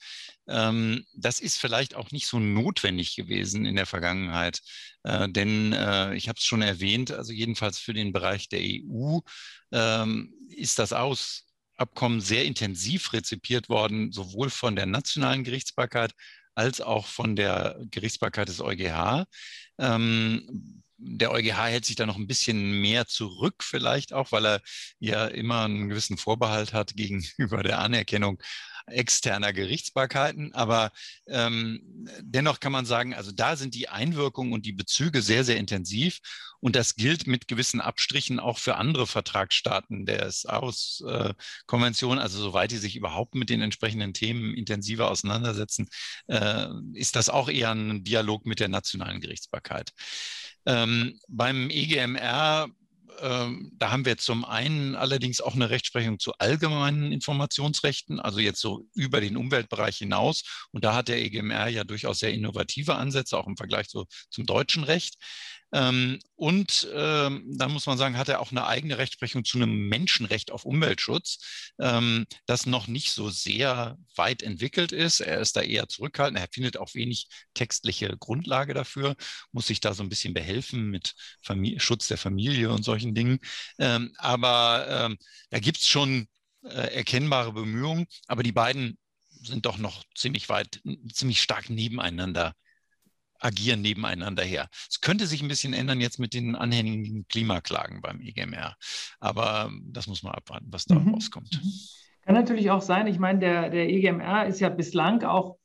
Ähm, 0.47 1.05
das 1.15 1.39
ist 1.39 1.57
vielleicht 1.57 1.95
auch 1.95 2.11
nicht 2.11 2.27
so 2.27 2.39
notwendig 2.39 3.15
gewesen 3.15 3.65
in 3.65 3.75
der 3.75 3.85
Vergangenheit, 3.85 4.59
äh, 5.03 5.29
denn 5.29 5.73
äh, 5.73 6.15
ich 6.15 6.27
habe 6.27 6.37
es 6.37 6.45
schon 6.45 6.61
erwähnt, 6.61 7.11
also 7.11 7.31
jedenfalls 7.31 7.79
für 7.79 7.93
den 7.93 8.11
Bereich 8.11 8.49
der 8.49 8.61
EU 8.61 9.19
ähm, 9.71 10.33
ist 10.49 10.79
das 10.79 10.93
aus 10.93 11.45
Abkommen 11.77 12.21
sehr 12.21 12.45
intensiv 12.45 13.11
rezipiert 13.11 13.67
worden, 13.67 14.11
sowohl 14.11 14.51
von 14.51 14.75
der 14.75 14.85
nationalen 14.85 15.43
Gerichtsbarkeit 15.43 16.13
als 16.55 16.81
auch 16.81 17.07
von 17.07 17.35
der 17.35 17.77
Gerichtsbarkeit 17.91 18.49
des 18.49 18.61
EuGH. 18.61 19.25
Ähm, 19.79 20.81
der 21.03 21.31
EuGH 21.31 21.57
hält 21.65 21.85
sich 21.85 21.95
da 21.95 22.05
noch 22.05 22.17
ein 22.17 22.27
bisschen 22.27 22.79
mehr 22.79 23.07
zurück, 23.07 23.63
vielleicht 23.63 24.13
auch, 24.13 24.31
weil 24.31 24.45
er 24.45 24.61
ja 24.99 25.25
immer 25.27 25.63
einen 25.63 25.89
gewissen 25.89 26.17
Vorbehalt 26.17 26.73
hat 26.73 26.95
gegenüber 26.95 27.63
der 27.63 27.79
Anerkennung 27.79 28.41
externer 28.87 29.53
Gerichtsbarkeiten. 29.53 30.53
Aber 30.53 30.91
ähm, 31.27 32.07
dennoch 32.21 32.59
kann 32.59 32.71
man 32.71 32.85
sagen, 32.85 33.13
also 33.13 33.31
da 33.31 33.55
sind 33.55 33.75
die 33.75 33.89
Einwirkungen 33.89 34.53
und 34.53 34.65
die 34.65 34.73
Bezüge 34.73 35.21
sehr, 35.21 35.43
sehr 35.43 35.57
intensiv. 35.57 36.19
Und 36.59 36.75
das 36.75 36.95
gilt 36.95 37.25
mit 37.25 37.47
gewissen 37.47 37.81
Abstrichen 37.81 38.39
auch 38.39 38.59
für 38.59 38.75
andere 38.75 39.07
Vertragsstaaten 39.07 40.05
der 40.05 40.31
SAUS-Konvention. 40.31 42.17
Äh, 42.17 42.21
also 42.21 42.41
soweit 42.41 42.71
die 42.71 42.77
sich 42.77 42.95
überhaupt 42.95 43.35
mit 43.35 43.49
den 43.49 43.61
entsprechenden 43.61 44.13
Themen 44.13 44.53
intensiver 44.53 45.09
auseinandersetzen, 45.09 45.89
äh, 46.27 46.67
ist 46.93 47.15
das 47.15 47.29
auch 47.29 47.49
eher 47.49 47.71
ein 47.71 48.03
Dialog 48.03 48.45
mit 48.45 48.59
der 48.59 48.69
nationalen 48.69 49.21
Gerichtsbarkeit. 49.21 49.91
Ähm, 50.65 51.19
beim 51.27 51.69
EGMR 51.71 52.69
ähm, 53.19 53.71
da 53.75 53.91
haben 53.91 54.05
wir 54.05 54.17
zum 54.17 54.45
einen 54.45 54.95
allerdings 54.95 55.41
auch 55.41 55.55
eine 55.55 55.69
Rechtsprechung 55.69 56.19
zu 56.19 56.33
allgemeinen 56.39 57.11
Informationsrechten, 57.11 58.19
also 58.19 58.39
jetzt 58.39 58.61
so 58.61 58.87
über 58.93 59.21
den 59.21 59.37
Umweltbereich 59.37 59.97
hinaus. 59.97 60.67
Und 60.71 60.85
da 60.85 60.95
hat 60.95 61.07
der 61.07 61.21
EGMR 61.21 61.67
ja 61.67 61.83
durchaus 61.83 62.19
sehr 62.19 62.33
innovative 62.33 62.95
Ansätze, 62.95 63.37
auch 63.37 63.47
im 63.47 63.57
Vergleich 63.57 63.87
zu, 63.89 64.05
zum 64.29 64.45
deutschen 64.45 64.83
Recht. 64.83 65.15
Ähm, 65.73 66.19
und 66.35 66.87
ähm, 66.93 67.45
dann 67.57 67.71
muss 67.71 67.85
man 67.85 67.97
sagen, 67.97 68.17
hat 68.17 68.29
er 68.29 68.39
auch 68.41 68.51
eine 68.51 68.65
eigene 68.65 68.97
Rechtsprechung 68.97 69.45
zu 69.45 69.57
einem 69.57 69.87
Menschenrecht 69.87 70.51
auf 70.51 70.65
Umweltschutz, 70.65 71.71
ähm, 71.79 72.25
das 72.45 72.65
noch 72.65 72.87
nicht 72.87 73.11
so 73.11 73.29
sehr 73.29 73.97
weit 74.15 74.43
entwickelt 74.43 74.91
ist. 74.91 75.21
Er 75.21 75.39
ist 75.39 75.55
da 75.55 75.61
eher 75.61 75.87
zurückhaltend. 75.87 76.39
Er 76.39 76.47
findet 76.51 76.77
auch 76.77 76.93
wenig 76.93 77.27
textliche 77.53 78.17
Grundlage 78.17 78.73
dafür, 78.73 79.15
muss 79.51 79.67
sich 79.67 79.79
da 79.79 79.93
so 79.93 80.03
ein 80.03 80.09
bisschen 80.09 80.33
behelfen 80.33 80.89
mit 80.89 81.13
Familie, 81.41 81.79
Schutz 81.79 82.07
der 82.07 82.17
Familie 82.17 82.71
und 82.71 82.83
solchen 82.83 83.15
Dingen. 83.15 83.39
Ähm, 83.79 84.13
aber 84.17 84.85
ähm, 84.89 85.17
da 85.49 85.59
gibt 85.59 85.77
es 85.79 85.87
schon 85.87 86.27
äh, 86.63 86.95
erkennbare 86.95 87.53
Bemühungen, 87.53 88.07
aber 88.27 88.43
die 88.43 88.51
beiden 88.51 88.97
sind 89.43 89.65
doch 89.65 89.77
noch 89.77 90.03
ziemlich 90.15 90.49
weit, 90.49 90.81
ziemlich 91.11 91.41
stark 91.41 91.69
nebeneinander 91.69 92.53
agieren 93.41 93.81
nebeneinander 93.81 94.43
her. 94.43 94.69
Es 94.89 95.01
könnte 95.01 95.27
sich 95.27 95.41
ein 95.41 95.47
bisschen 95.47 95.73
ändern 95.73 95.99
jetzt 95.99 96.19
mit 96.19 96.33
den 96.33 96.55
anhängigen 96.55 97.27
Klimaklagen 97.27 98.01
beim 98.01 98.21
EGMR. 98.21 98.75
Aber 99.19 99.71
das 99.85 100.07
muss 100.07 100.23
man 100.23 100.33
abwarten, 100.33 100.67
was 100.69 100.85
da 100.85 100.95
mhm. 100.95 101.13
rauskommt. 101.13 101.59
Mhm. 101.61 101.71
Kann 102.23 102.35
natürlich 102.35 102.69
auch 102.69 102.81
sein, 102.81 103.07
ich 103.07 103.19
meine, 103.19 103.39
der, 103.39 103.69
der 103.69 103.89
EGMR 103.89 104.45
ist 104.45 104.59
ja 104.59 104.69
bislang 104.69 105.23
auch 105.23 105.57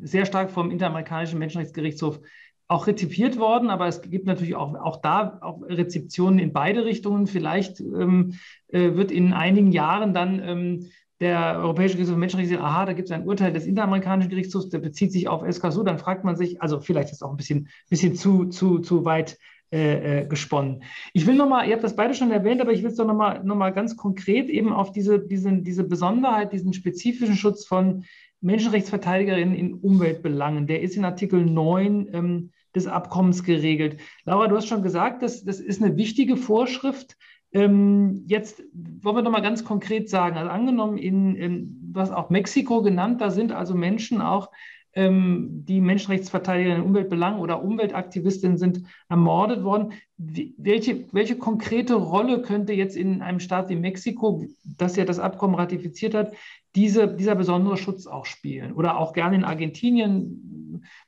sehr 0.00 0.26
stark 0.26 0.50
vom 0.50 0.70
Interamerikanischen 0.70 1.38
Menschenrechtsgerichtshof 1.38 2.20
auch 2.66 2.86
rezipiert 2.86 3.38
worden, 3.38 3.70
aber 3.70 3.86
es 3.86 4.02
gibt 4.02 4.26
natürlich 4.26 4.54
auch, 4.54 4.74
auch 4.74 5.00
da 5.00 5.38
auch 5.40 5.62
Rezeptionen 5.62 6.38
in 6.38 6.52
beide 6.52 6.84
Richtungen. 6.84 7.26
Vielleicht 7.26 7.80
ähm, 7.80 8.34
äh, 8.68 8.94
wird 8.94 9.10
in 9.10 9.32
einigen 9.32 9.72
Jahren 9.72 10.12
dann 10.12 10.40
ähm, 10.40 10.90
der 11.20 11.58
Europäische 11.58 11.94
Gerichtshof 11.94 12.14
für 12.14 12.20
Menschenrechte 12.20 12.54
sieht, 12.54 12.62
aha, 12.62 12.86
da 12.86 12.92
gibt 12.92 13.08
es 13.08 13.12
ein 13.12 13.26
Urteil 13.26 13.52
des 13.52 13.66
Interamerikanischen 13.66 14.30
Gerichtshofs, 14.30 14.68
der 14.68 14.78
bezieht 14.78 15.12
sich 15.12 15.28
auf 15.28 15.42
SKSU, 15.50 15.82
dann 15.82 15.98
fragt 15.98 16.24
man 16.24 16.36
sich, 16.36 16.62
also 16.62 16.80
vielleicht 16.80 17.10
ist 17.12 17.22
auch 17.22 17.30
ein 17.30 17.36
bisschen, 17.36 17.68
bisschen 17.88 18.14
zu, 18.14 18.46
zu, 18.46 18.78
zu 18.78 19.04
weit 19.04 19.38
äh, 19.70 20.20
äh, 20.20 20.26
gesponnen. 20.26 20.82
Ich 21.12 21.26
will 21.26 21.34
nochmal, 21.34 21.68
ihr 21.68 21.74
habt 21.74 21.84
das 21.84 21.94
beide 21.94 22.14
schon 22.14 22.30
erwähnt, 22.30 22.62
aber 22.62 22.72
ich 22.72 22.82
will 22.82 22.90
es 22.90 22.96
doch 22.96 23.06
nochmal 23.06 23.44
noch 23.44 23.54
mal 23.54 23.70
ganz 23.70 23.98
konkret 23.98 24.48
eben 24.48 24.72
auf 24.72 24.92
diese, 24.92 25.18
diesen, 25.18 25.62
diese 25.62 25.84
Besonderheit, 25.84 26.54
diesen 26.54 26.72
spezifischen 26.72 27.36
Schutz 27.36 27.66
von 27.66 28.04
Menschenrechtsverteidigerinnen 28.40 29.54
in 29.54 29.74
Umweltbelangen. 29.74 30.66
Der 30.66 30.80
ist 30.80 30.96
in 30.96 31.04
Artikel 31.04 31.44
9 31.44 32.08
ähm, 32.14 32.50
des 32.74 32.86
Abkommens 32.86 33.44
geregelt. 33.44 34.00
Laura, 34.24 34.48
du 34.48 34.56
hast 34.56 34.68
schon 34.68 34.82
gesagt, 34.82 35.22
das, 35.22 35.44
das 35.44 35.60
ist 35.60 35.82
eine 35.82 35.98
wichtige 35.98 36.38
Vorschrift. 36.38 37.18
Ähm, 37.52 38.24
jetzt 38.26 38.62
wollen 38.74 39.16
wir 39.16 39.22
noch 39.22 39.30
mal 39.30 39.40
ganz 39.40 39.64
konkret 39.64 40.10
sagen, 40.10 40.36
also 40.36 40.50
angenommen, 40.50 40.98
in, 40.98 41.34
in, 41.34 41.92
hast 41.94 42.12
auch 42.12 42.30
Mexiko 42.30 42.82
genannt, 42.82 43.20
da 43.20 43.30
sind 43.30 43.52
also 43.52 43.74
Menschen 43.74 44.20
auch 44.20 44.50
ähm, 44.94 45.64
die 45.64 45.80
Menschenrechtsverteidiger 45.80 46.74
in 46.74 46.82
Umweltbelangen 46.82 47.40
oder 47.40 47.62
Umweltaktivistinnen 47.62 48.58
sind 48.58 48.82
ermordet 49.08 49.62
worden. 49.62 49.92
Wie, 50.16 50.54
welche, 50.58 51.04
welche 51.12 51.36
konkrete 51.36 51.94
Rolle 51.94 52.42
könnte 52.42 52.72
jetzt 52.72 52.96
in 52.96 53.22
einem 53.22 53.38
Staat 53.38 53.68
wie 53.68 53.76
Mexiko, 53.76 54.44
das 54.64 54.96
ja 54.96 55.04
das 55.04 55.18
Abkommen 55.20 55.54
ratifiziert 55.54 56.14
hat, 56.14 56.32
diese, 56.74 57.06
dieser 57.06 57.34
besondere 57.34 57.76
Schutz 57.76 58.06
auch 58.06 58.26
spielen? 58.26 58.72
Oder 58.72 58.98
auch 58.98 59.12
gerne 59.12 59.36
in 59.36 59.44
Argentinien. 59.44 60.57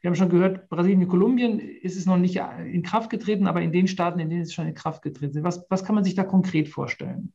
Wir 0.00 0.08
haben 0.08 0.14
schon 0.16 0.28
gehört, 0.28 0.68
Brasilien 0.68 1.02
und 1.02 1.08
Kolumbien 1.08 1.58
ist 1.58 1.96
es 1.96 2.06
noch 2.06 2.16
nicht 2.16 2.36
in 2.36 2.82
Kraft 2.82 3.10
getreten, 3.10 3.46
aber 3.46 3.62
in 3.62 3.72
den 3.72 3.88
Staaten, 3.88 4.20
in 4.20 4.30
denen 4.30 4.42
es 4.42 4.52
schon 4.52 4.66
in 4.66 4.74
Kraft 4.74 5.02
getreten 5.02 5.38
ist. 5.38 5.44
Was, 5.44 5.64
was 5.68 5.84
kann 5.84 5.94
man 5.94 6.04
sich 6.04 6.14
da 6.14 6.24
konkret 6.24 6.68
vorstellen? 6.68 7.32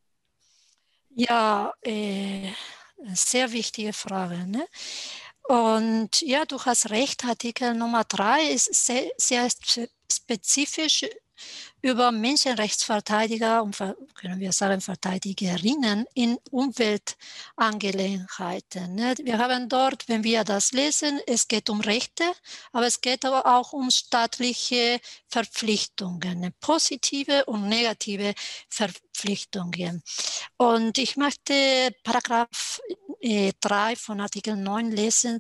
Ja, 1.09 1.73
äh, 1.81 2.49
sehr 3.13 3.51
wichtige 3.51 3.93
Frage. 3.93 4.45
Ne? 4.47 4.65
Und 5.47 6.21
ja, 6.21 6.45
du 6.45 6.59
hast 6.59 6.89
recht, 6.89 7.25
Artikel 7.25 7.75
Nummer 7.75 8.03
drei 8.03 8.41
ist 8.51 8.73
sehr, 8.73 9.09
sehr 9.17 9.47
spezifisch 10.11 11.05
über 11.81 12.11
Menschenrechtsverteidiger 12.11 13.63
und 13.63 13.77
können 14.15 14.39
wir 14.39 14.51
sagen 14.51 14.81
Verteidigerinnen 14.81 16.05
in 16.13 16.37
Umweltangelegenheiten. 16.51 18.95
Ne? 18.95 19.15
Wir 19.23 19.37
haben 19.37 19.69
dort, 19.69 20.07
wenn 20.07 20.23
wir 20.23 20.43
das 20.43 20.71
lesen, 20.71 21.19
es 21.27 21.47
geht 21.47 21.69
um 21.69 21.81
Rechte, 21.81 22.23
aber 22.71 22.87
es 22.87 23.01
geht 23.01 23.23
aber 23.25 23.45
auch 23.45 23.73
um 23.73 23.91
staatliche 23.91 24.99
Verpflichtungen, 25.27 26.39
ne? 26.39 26.51
positive 26.59 27.45
und 27.45 27.67
negative 27.67 28.33
Verpflichtungen. 28.69 30.01
Und 30.57 30.97
ich 30.97 31.17
möchte 31.17 31.93
Paragraph 32.03 32.79
3 33.21 33.91
äh, 33.91 33.95
von 33.95 34.21
Artikel 34.21 34.55
9 34.55 34.91
lesen. 34.91 35.39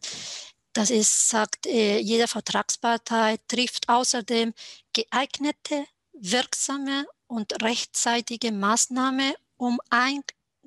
Das 0.75 0.89
ist, 0.89 1.29
sagt, 1.29 1.67
äh, 1.67 1.99
jede 1.99 2.27
Vertragspartei 2.27 3.37
trifft 3.47 3.87
außerdem 3.87 4.53
geeignete 4.91 5.85
wirksame 6.11 7.07
und 7.27 7.63
rechtzeitige 7.63 8.51
Maßnahmen, 8.51 9.35
um 9.55 9.79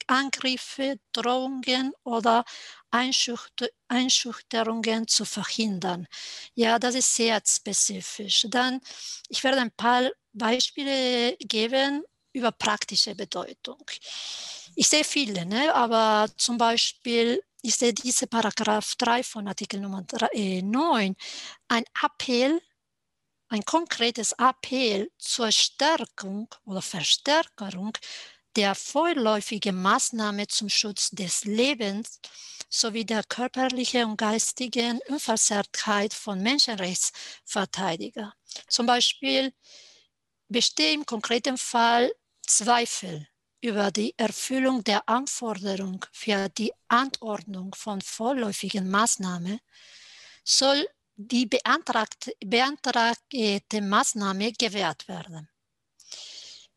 Angriffe, 0.06 0.98
Drohungen 1.12 1.92
oder 2.04 2.46
Einschüchterungen 2.90 5.06
zu 5.06 5.26
verhindern. 5.26 6.06
Ja, 6.54 6.78
das 6.78 6.94
ist 6.94 7.14
sehr 7.14 7.42
spezifisch. 7.44 8.46
Dann, 8.48 8.80
ich 9.28 9.44
werde 9.44 9.60
ein 9.60 9.72
paar 9.72 10.08
Beispiele 10.32 11.36
geben 11.36 12.02
über 12.32 12.50
praktische 12.50 13.14
Bedeutung. 13.14 13.84
Ich 14.74 14.88
sehe 14.88 15.04
viele, 15.04 15.44
ne? 15.44 15.74
aber 15.74 16.30
zum 16.38 16.56
Beispiel 16.56 17.42
ich 17.62 17.74
sehe 17.76 17.92
diese 17.92 18.26
Paragraph 18.26 18.94
3 18.96 19.22
von 19.22 19.48
Artikel 19.48 19.80
Nummer 19.80 20.02
3, 20.02 20.28
äh, 20.32 20.62
9, 20.62 21.16
ein 21.68 21.84
Appell 22.02 22.60
ein 23.48 23.64
konkretes 23.64 24.32
Appell 24.32 25.10
zur 25.18 25.50
Stärkung 25.50 26.48
oder 26.64 26.82
Verstärkung 26.82 27.96
der 28.56 28.74
vorläufigen 28.74 29.80
Maßnahme 29.80 30.48
zum 30.48 30.68
Schutz 30.68 31.10
des 31.10 31.44
Lebens 31.44 32.20
sowie 32.68 33.04
der 33.04 33.22
körperlichen 33.24 34.04
und 34.04 34.16
geistigen 34.16 35.00
Unversehrtheit 35.08 36.12
von 36.12 36.42
Menschenrechtsverteidigern. 36.42 38.32
Zum 38.68 38.86
Beispiel 38.86 39.54
bestehen 40.48 41.00
im 41.00 41.06
konkreten 41.06 41.56
Fall 41.56 42.12
Zweifel 42.46 43.28
über 43.60 43.90
die 43.90 44.14
Erfüllung 44.16 44.84
der 44.84 45.08
Anforderung 45.08 46.04
für 46.12 46.48
die 46.48 46.72
Anordnung 46.88 47.74
von 47.74 48.00
vorläufigen 48.00 48.88
Maßnahmen, 48.90 49.60
soll 50.44 50.88
die 51.16 51.46
beantragte, 51.46 52.32
beantragte 52.44 53.80
Maßnahme 53.80 54.52
gewährt 54.52 55.08
werden. 55.08 55.48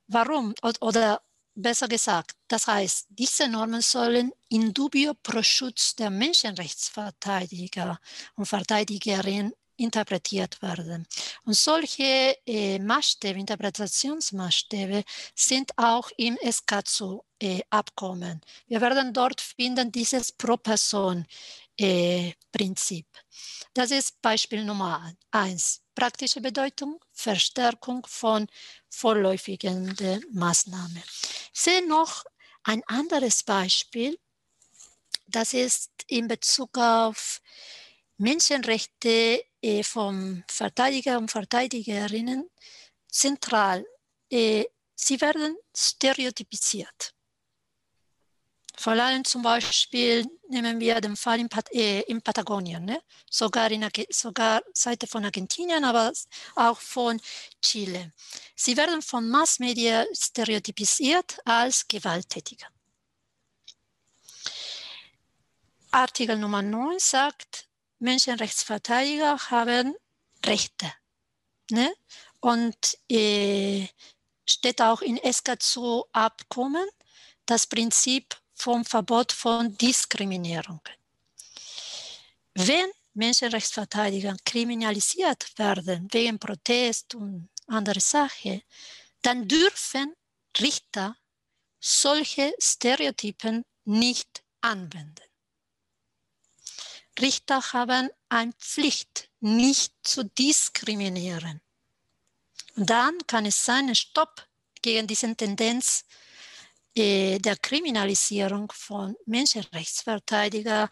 Warum? 0.08 0.54
Oder 0.82 1.22
besser 1.54 1.88
gesagt, 1.88 2.36
das 2.48 2.68
heißt, 2.68 3.08
diese 3.10 3.48
Normen 3.48 3.82
sollen 3.82 4.32
in 4.50 4.74
dubio 4.74 5.14
pro 5.14 5.44
Schutz 5.44 5.96
der 5.96 6.10
Menschenrechtsverteidiger 6.10 8.00
und 8.36 8.46
Verteidigerinnen 8.46 9.54
interpretiert 9.82 10.62
werden. 10.62 11.08
Und 11.44 11.56
solche 11.56 12.38
äh, 12.46 12.80
Maßstäbe, 12.80 13.40
Interpretationsmaßstäbe 13.40 15.04
sind 15.36 15.72
auch 15.78 16.10
im 16.18 16.38
SKZU-Abkommen. 16.38 18.42
Äh, 18.42 18.46
Wir 18.68 18.82
werden 18.82 19.14
dort 19.14 19.42
finden 19.42 19.92
dieses 19.92 20.32
Pro-Person-Prinzip. 20.32 23.06
Äh, 23.06 23.20
das 23.74 23.92
ist 23.92 24.22
Beispiel 24.22 24.64
Nummer 24.64 25.14
eins. 25.32 25.82
Praktische 25.96 26.42
Bedeutung, 26.42 27.00
Verstärkung 27.12 28.06
von 28.08 28.48
vorläufigen 28.90 29.96
Maßnahmen. 30.32 31.04
Ich 31.54 31.60
sehe 31.60 31.86
noch 31.88 32.24
ein 32.64 32.84
anderes 32.88 33.44
Beispiel. 33.44 34.18
Das 35.28 35.54
ist 35.54 35.92
in 36.08 36.28
Bezug 36.28 36.78
auf 36.78 37.42
Menschenrechte 38.22 39.44
äh, 39.62 39.84
von 39.84 40.44
Verteidiger 40.48 41.18
und 41.18 41.32
Verteidigerinnen 41.32 42.50
zentral. 43.08 43.84
Äh, 44.30 44.66
sie 44.96 45.20
werden 45.20 45.58
stereotypisiert. 45.76 47.16
Vor 48.78 48.94
allem 48.94 49.24
zum 49.26 49.42
Beispiel 49.42 50.26
nehmen 50.50 50.80
wir 50.80 51.02
den 51.02 51.16
Fall 51.16 51.40
in, 51.40 51.50
Pat 51.50 51.72
äh, 51.74 52.02
in 52.02 52.22
Patagonien, 52.22 52.86
ne? 52.86 53.02
sogar, 53.30 53.72
in, 53.72 53.88
sogar 54.10 54.62
Seite 54.74 55.08
von 55.08 55.26
Argentinien, 55.26 55.84
aber 55.84 56.14
auch 56.56 56.80
von 56.80 57.20
Chile. 57.62 58.14
Sie 58.56 58.78
werden 58.78 59.02
von 59.02 59.28
Massmedia 59.30 60.06
stereotypisiert 60.14 61.40
als 61.44 61.88
Gewalttätiger. 61.88 62.68
Artikel 65.92 66.38
Nummer 66.38 66.62
9 66.62 67.00
sagt, 67.00 67.68
Menschenrechtsverteidiger 68.02 69.38
haben 69.50 69.96
Rechte. 70.46 70.92
Ne? 71.70 71.94
Und 72.40 72.98
äh, 73.10 73.88
steht 74.46 74.82
auch 74.82 75.02
in 75.02 75.18
SKZU-Abkommen 75.18 76.88
das 77.46 77.68
Prinzip 77.68 78.36
vom 78.54 78.84
Verbot 78.86 79.32
von 79.32 79.78
Diskriminierung. 79.78 80.82
Wenn 82.56 82.90
Menschenrechtsverteidiger 83.14 84.36
kriminalisiert 84.46 85.58
werden 85.58 86.08
wegen 86.12 86.40
Protest 86.40 87.16
und 87.16 87.50
andere 87.68 88.00
Sachen, 88.00 88.62
dann 89.22 89.48
dürfen 89.48 90.14
Richter 90.60 91.16
solche 91.80 92.54
Stereotypen 92.60 93.64
nicht 93.86 94.44
anwenden. 94.62 95.31
Richter 97.20 97.62
haben 97.74 98.10
eine 98.30 98.54
Pflicht, 98.54 99.30
nicht 99.40 99.94
zu 100.04 100.24
diskriminieren. 100.24 101.62
Und 102.76 102.90
dann 102.90 103.18
kann 103.28 103.46
es 103.46 103.64
sein, 103.64 103.94
Stopp 103.96 104.48
gegen 104.82 105.08
diese 105.08 105.36
Tendenz 105.36 106.06
äh, 106.96 107.38
der 107.40 107.58
Kriminalisierung 107.58 108.72
von 108.74 109.16
Menschenrechtsverteidigern, 109.26 110.90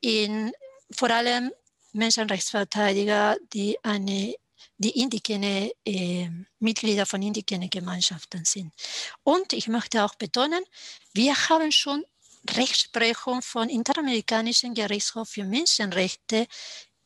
in, 0.00 0.52
vor 0.90 1.10
allem 1.10 1.50
Menschenrechtsverteidiger, 1.92 3.36
die 3.52 3.78
eine 3.82 4.34
die 4.78 5.00
indigene 5.00 5.72
äh, 5.84 6.28
Mitglieder 6.58 7.06
von 7.06 7.22
indigenen 7.22 7.70
Gemeinschaften 7.70 8.44
sind. 8.44 8.72
Und 9.22 9.52
ich 9.52 9.68
möchte 9.68 10.04
auch 10.04 10.14
betonen, 10.14 10.64
wir 11.12 11.34
haben 11.48 11.70
schon 11.70 12.04
Rechtsprechung 12.50 13.42
von 13.42 13.68
Interamerikanischen 13.68 14.74
Gerichtshof 14.74 15.28
für 15.28 15.44
Menschenrechte 15.44 16.46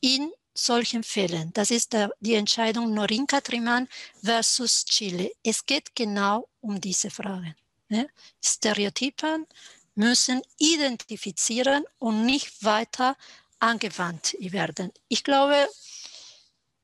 in 0.01 0.31
solchen 0.53 1.03
Fällen. 1.03 1.51
Das 1.53 1.71
ist 1.71 1.95
die 2.19 2.33
Entscheidung 2.33 2.93
Norinka 2.93 3.39
Triman 3.41 3.87
versus 4.21 4.83
Chile. 4.85 5.31
Es 5.43 5.65
geht 5.65 5.95
genau 5.95 6.49
um 6.59 6.81
diese 6.81 7.09
Fragen. 7.09 7.55
Ne? 7.87 8.09
Stereotypen 8.43 9.47
müssen 9.95 10.41
identifizieren 10.57 11.85
und 11.97 12.25
nicht 12.25 12.63
weiter 12.63 13.15
angewandt 13.59 14.35
werden. 14.39 14.91
Ich 15.07 15.23
glaube, 15.23 15.67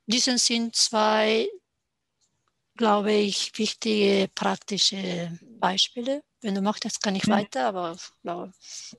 diese 0.06 0.38
sind 0.38 0.74
zwei 0.76 1.48
glaube 2.76 3.12
ich, 3.12 3.56
wichtige 3.58 4.28
praktische 4.34 5.36
Beispiele. 5.58 6.22
Wenn 6.46 6.54
du 6.54 6.62
möchtest, 6.62 7.02
kann 7.02 7.16
ich 7.16 7.26
weiter, 7.26 7.66
aber. 7.66 7.96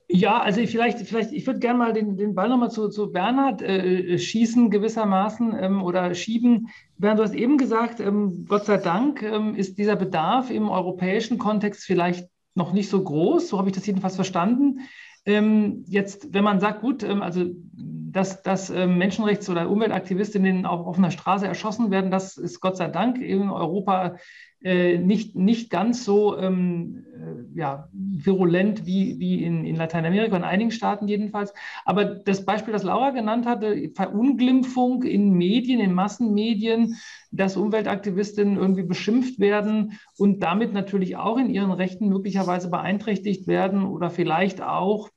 Ja, 0.06 0.38
also 0.38 0.60
vielleicht, 0.66 0.98
vielleicht 0.98 1.32
ich 1.32 1.46
würde 1.46 1.60
gerne 1.60 1.78
mal 1.78 1.94
den, 1.94 2.18
den 2.18 2.34
Ball 2.34 2.50
nochmal 2.50 2.70
zu, 2.70 2.90
zu 2.90 3.10
Bernhard 3.10 3.62
äh, 3.62 4.18
schießen, 4.18 4.68
gewissermaßen 4.68 5.56
ähm, 5.58 5.82
oder 5.82 6.14
schieben. 6.14 6.68
Bernhard, 6.98 7.20
du 7.20 7.22
hast 7.22 7.34
eben 7.34 7.56
gesagt, 7.56 8.00
ähm, 8.00 8.44
Gott 8.46 8.66
sei 8.66 8.76
Dank 8.76 9.22
ähm, 9.22 9.54
ist 9.54 9.78
dieser 9.78 9.96
Bedarf 9.96 10.50
im 10.50 10.68
europäischen 10.68 11.38
Kontext 11.38 11.84
vielleicht 11.84 12.28
noch 12.54 12.74
nicht 12.74 12.90
so 12.90 13.02
groß. 13.02 13.48
So 13.48 13.56
habe 13.56 13.70
ich 13.70 13.74
das 13.74 13.86
jedenfalls 13.86 14.16
verstanden. 14.16 14.80
Ähm, 15.24 15.84
jetzt, 15.86 16.34
wenn 16.34 16.44
man 16.44 16.60
sagt, 16.60 16.82
gut, 16.82 17.02
ähm, 17.02 17.22
also 17.22 17.46
dass, 17.72 18.42
dass 18.42 18.70
äh, 18.70 18.86
Menschenrechts- 18.86 19.48
oder 19.48 19.70
Umweltaktivistinnen 19.70 20.66
auf 20.66 20.86
offener 20.86 21.10
Straße 21.10 21.46
erschossen 21.46 21.90
werden, 21.90 22.10
das 22.10 22.36
ist 22.36 22.60
Gott 22.60 22.76
sei 22.76 22.88
Dank 22.88 23.18
in 23.18 23.50
Europa 23.50 24.06
äh, 24.06 24.18
nicht, 24.60 25.36
nicht 25.36 25.70
ganz 25.70 26.04
so 26.04 26.36
ähm, 26.36 27.04
äh, 27.14 27.58
ja, 27.58 27.88
virulent 27.92 28.86
wie, 28.86 29.18
wie 29.18 29.44
in, 29.44 29.64
in 29.64 29.76
Lateinamerika, 29.76 30.36
in 30.36 30.42
einigen 30.42 30.70
Staaten 30.70 31.06
jedenfalls. 31.06 31.54
Aber 31.84 32.04
das 32.04 32.44
Beispiel, 32.44 32.72
das 32.72 32.82
Laura 32.82 33.10
genannt 33.10 33.46
hatte, 33.46 33.90
Verunglimpfung 33.94 35.04
in 35.04 35.32
Medien, 35.32 35.80
in 35.80 35.94
Massenmedien, 35.94 36.96
dass 37.30 37.56
Umweltaktivistinnen 37.56 38.56
irgendwie 38.56 38.82
beschimpft 38.82 39.38
werden 39.38 39.98
und 40.16 40.42
damit 40.42 40.72
natürlich 40.72 41.16
auch 41.16 41.38
in 41.38 41.50
ihren 41.50 41.72
Rechten 41.72 42.08
möglicherweise 42.08 42.70
beeinträchtigt 42.70 43.46
werden 43.46 43.84
oder 43.84 44.10
vielleicht 44.10 44.60
auch 44.60 45.08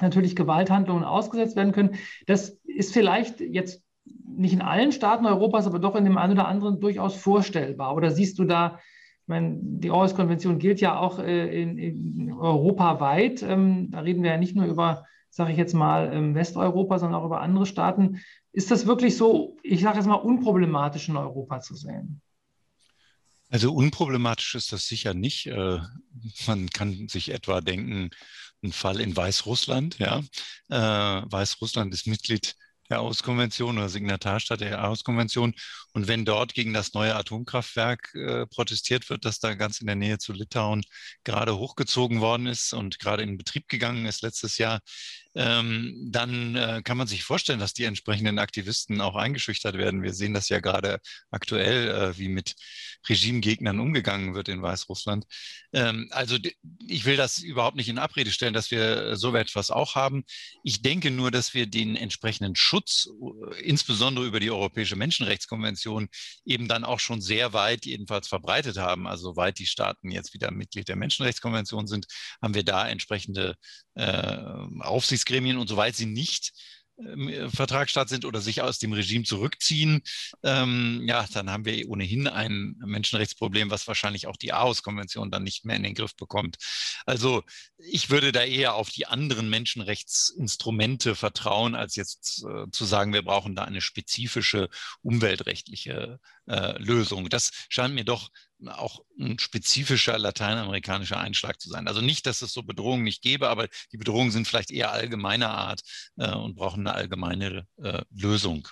natürlich 0.00 0.36
Gewalthandlungen 0.36 1.04
ausgesetzt 1.04 1.56
werden 1.56 1.72
können. 1.72 1.96
Das 2.26 2.58
ist 2.64 2.92
vielleicht 2.92 3.40
jetzt 3.40 3.85
nicht 4.28 4.52
in 4.52 4.62
allen 4.62 4.92
Staaten 4.92 5.26
Europas, 5.26 5.66
aber 5.66 5.78
doch 5.78 5.94
in 5.94 6.04
dem 6.04 6.18
einen 6.18 6.32
oder 6.32 6.48
anderen 6.48 6.80
durchaus 6.80 7.14
vorstellbar. 7.14 7.94
Oder 7.94 8.10
siehst 8.10 8.38
du 8.38 8.44
da, 8.44 8.78
ich 9.22 9.28
meine, 9.28 9.58
die 9.60 9.90
Aarhus-Konvention 9.90 10.58
gilt 10.58 10.80
ja 10.80 10.98
auch 10.98 11.18
äh, 11.18 11.62
in, 11.62 11.78
in 11.78 12.32
europaweit. 12.32 13.42
Ähm, 13.42 13.90
da 13.90 14.00
reden 14.00 14.22
wir 14.22 14.30
ja 14.30 14.36
nicht 14.36 14.54
nur 14.54 14.66
über, 14.66 15.04
sage 15.30 15.52
ich 15.52 15.58
jetzt 15.58 15.74
mal, 15.74 16.12
ähm, 16.12 16.34
Westeuropa, 16.34 16.98
sondern 16.98 17.20
auch 17.20 17.26
über 17.26 17.40
andere 17.40 17.66
Staaten. 17.66 18.20
Ist 18.52 18.70
das 18.70 18.86
wirklich 18.86 19.16
so, 19.16 19.56
ich 19.62 19.80
sage 19.80 19.98
jetzt 19.98 20.06
mal, 20.06 20.14
unproblematisch 20.14 21.08
in 21.08 21.16
Europa 21.16 21.60
zu 21.60 21.74
sehen? 21.74 22.20
Also 23.48 23.72
unproblematisch 23.72 24.54
ist 24.54 24.72
das 24.72 24.86
sicher 24.86 25.14
nicht. 25.14 25.46
Äh, 25.46 25.80
man 26.46 26.68
kann 26.70 27.08
sich 27.08 27.32
etwa 27.32 27.60
denken, 27.60 28.10
ein 28.62 28.72
Fall 28.72 29.00
in 29.00 29.16
Weißrussland. 29.16 29.98
Ja. 29.98 30.20
Äh, 30.68 31.22
Weißrussland 31.30 31.92
ist 31.94 32.06
Mitglied 32.06 32.56
der 32.90 32.98
Aarhus-Konvention 32.98 33.78
oder 33.78 33.88
Signatarstaat 33.88 34.60
der 34.60 34.78
Aarhus-Konvention. 34.80 35.54
Und 35.92 36.08
wenn 36.08 36.24
dort 36.24 36.54
gegen 36.54 36.72
das 36.74 36.94
neue 36.94 37.14
Atomkraftwerk 37.14 38.14
äh, 38.14 38.46
protestiert 38.46 39.08
wird, 39.10 39.24
das 39.24 39.38
da 39.38 39.54
ganz 39.54 39.80
in 39.80 39.86
der 39.86 39.96
Nähe 39.96 40.18
zu 40.18 40.32
Litauen 40.32 40.82
gerade 41.24 41.56
hochgezogen 41.56 42.20
worden 42.20 42.46
ist 42.46 42.72
und 42.72 42.98
gerade 42.98 43.22
in 43.22 43.38
Betrieb 43.38 43.68
gegangen 43.68 44.06
ist 44.06 44.22
letztes 44.22 44.58
Jahr, 44.58 44.80
ähm, 45.36 46.08
dann 46.10 46.56
äh, 46.56 46.80
kann 46.82 46.96
man 46.96 47.06
sich 47.06 47.22
vorstellen, 47.22 47.60
dass 47.60 47.74
die 47.74 47.84
entsprechenden 47.84 48.38
Aktivisten 48.38 49.02
auch 49.02 49.16
eingeschüchtert 49.16 49.76
werden. 49.76 50.02
Wir 50.02 50.14
sehen 50.14 50.32
das 50.32 50.48
ja 50.48 50.60
gerade 50.60 50.98
aktuell, 51.30 51.88
äh, 51.88 52.18
wie 52.18 52.28
mit 52.28 52.54
Regimegegnern 53.06 53.78
umgegangen 53.78 54.34
wird 54.34 54.48
in 54.48 54.62
Weißrussland. 54.62 55.26
Ähm, 55.74 56.08
also 56.10 56.38
ich 56.86 57.04
will 57.04 57.16
das 57.16 57.38
überhaupt 57.38 57.76
nicht 57.76 57.90
in 57.90 57.98
Abrede 57.98 58.32
stellen, 58.32 58.54
dass 58.54 58.70
wir 58.70 59.16
so 59.16 59.34
etwas 59.36 59.70
auch 59.70 59.94
haben. 59.94 60.24
Ich 60.62 60.80
denke 60.80 61.10
nur, 61.10 61.30
dass 61.30 61.52
wir 61.52 61.66
den 61.66 61.96
entsprechenden 61.96 62.56
Schutz, 62.56 63.06
äh, 63.06 63.60
insbesondere 63.60 64.26
über 64.26 64.40
die 64.40 64.50
Europäische 64.50 64.96
Menschenrechtskonvention, 64.96 66.08
eben 66.46 66.66
dann 66.66 66.84
auch 66.84 67.00
schon 67.00 67.20
sehr 67.20 67.52
weit 67.52 67.84
jedenfalls 67.84 68.26
verbreitet 68.26 68.78
haben. 68.78 69.06
Also 69.06 69.32
soweit 69.32 69.58
die 69.58 69.66
Staaten 69.66 70.10
jetzt 70.10 70.32
wieder 70.32 70.50
Mitglied 70.50 70.88
der 70.88 70.96
Menschenrechtskonvention 70.96 71.86
sind, 71.86 72.06
haben 72.40 72.54
wir 72.54 72.64
da 72.64 72.88
entsprechende 72.88 73.56
äh, 73.96 74.36
Aufsichtsgremien 75.26 75.58
und 75.58 75.68
soweit 75.68 75.96
sie 75.96 76.06
nicht 76.06 76.52
ähm, 76.98 77.50
Vertragsstaat 77.50 78.08
sind 78.08 78.24
oder 78.24 78.40
sich 78.40 78.62
aus 78.62 78.78
dem 78.78 78.92
Regime 78.92 79.24
zurückziehen, 79.24 80.02
ähm, 80.42 81.04
ja, 81.06 81.26
dann 81.32 81.50
haben 81.50 81.66
wir 81.66 81.88
ohnehin 81.90 82.26
ein 82.26 82.76
Menschenrechtsproblem, 82.78 83.70
was 83.70 83.86
wahrscheinlich 83.86 84.26
auch 84.26 84.36
die 84.36 84.52
Aarhus-Konvention 84.52 85.30
dann 85.30 85.42
nicht 85.42 85.64
mehr 85.64 85.76
in 85.76 85.82
den 85.82 85.94
Griff 85.94 86.16
bekommt. 86.16 86.56
Also 87.04 87.42
ich 87.76 88.08
würde 88.08 88.32
da 88.32 88.44
eher 88.44 88.74
auf 88.74 88.88
die 88.88 89.06
anderen 89.06 89.50
Menschenrechtsinstrumente 89.50 91.14
vertrauen, 91.14 91.74
als 91.74 91.96
jetzt 91.96 92.44
äh, 92.48 92.70
zu 92.70 92.84
sagen, 92.84 93.12
wir 93.12 93.22
brauchen 93.22 93.54
da 93.54 93.64
eine 93.64 93.82
spezifische 93.82 94.68
umweltrechtliche 95.02 96.18
äh, 96.46 96.78
Lösung. 96.78 97.28
Das 97.28 97.50
scheint 97.68 97.94
mir 97.94 98.04
doch 98.04 98.30
auch 98.68 99.00
ein 99.18 99.38
spezifischer 99.38 100.18
lateinamerikanischer 100.18 101.18
Einschlag 101.18 101.60
zu 101.60 101.68
sein. 101.68 101.88
Also 101.88 102.00
nicht, 102.00 102.26
dass 102.26 102.42
es 102.42 102.52
so 102.52 102.62
Bedrohungen 102.62 103.04
nicht 103.04 103.22
gäbe, 103.22 103.48
aber 103.48 103.68
die 103.92 103.98
Bedrohungen 103.98 104.30
sind 104.30 104.46
vielleicht 104.46 104.70
eher 104.70 104.92
allgemeiner 104.92 105.50
Art 105.50 105.82
äh, 106.16 106.34
und 106.34 106.56
brauchen 106.56 106.86
eine 106.86 106.96
allgemeine 106.96 107.66
äh, 107.82 108.02
Lösung. 108.14 108.68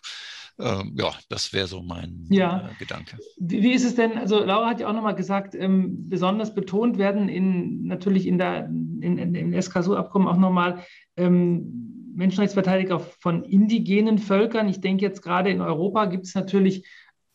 Ähm, 0.58 0.94
ja, 0.96 1.12
das 1.28 1.52
wäre 1.52 1.66
so 1.66 1.82
mein 1.82 2.26
ja. 2.30 2.68
Äh, 2.68 2.74
Gedanke. 2.78 3.18
Wie, 3.38 3.62
wie, 3.62 3.72
ist 3.72 3.84
es 3.84 3.96
denn, 3.96 4.16
also 4.16 4.44
Laura 4.44 4.68
hat 4.68 4.80
ja 4.80 4.88
auch 4.88 4.92
nochmal 4.92 5.16
gesagt, 5.16 5.54
ähm, 5.54 6.08
besonders 6.08 6.54
betont 6.54 6.96
werden 6.96 7.28
in 7.28 7.86
natürlich 7.86 8.26
in 8.26 8.38
der 8.38 8.66
in, 8.66 9.18
in, 9.18 9.34
im 9.34 9.60
SKSU-Abkommen 9.60 10.28
auch 10.28 10.36
nochmal 10.36 10.84
ähm, 11.16 12.12
Menschenrechtsverteidiger 12.14 13.00
von 13.00 13.42
indigenen 13.42 14.18
Völkern. 14.18 14.68
Ich 14.68 14.80
denke 14.80 15.04
jetzt 15.04 15.22
gerade 15.22 15.50
in 15.50 15.60
Europa 15.60 16.04
gibt 16.06 16.26
es 16.26 16.34
natürlich 16.36 16.86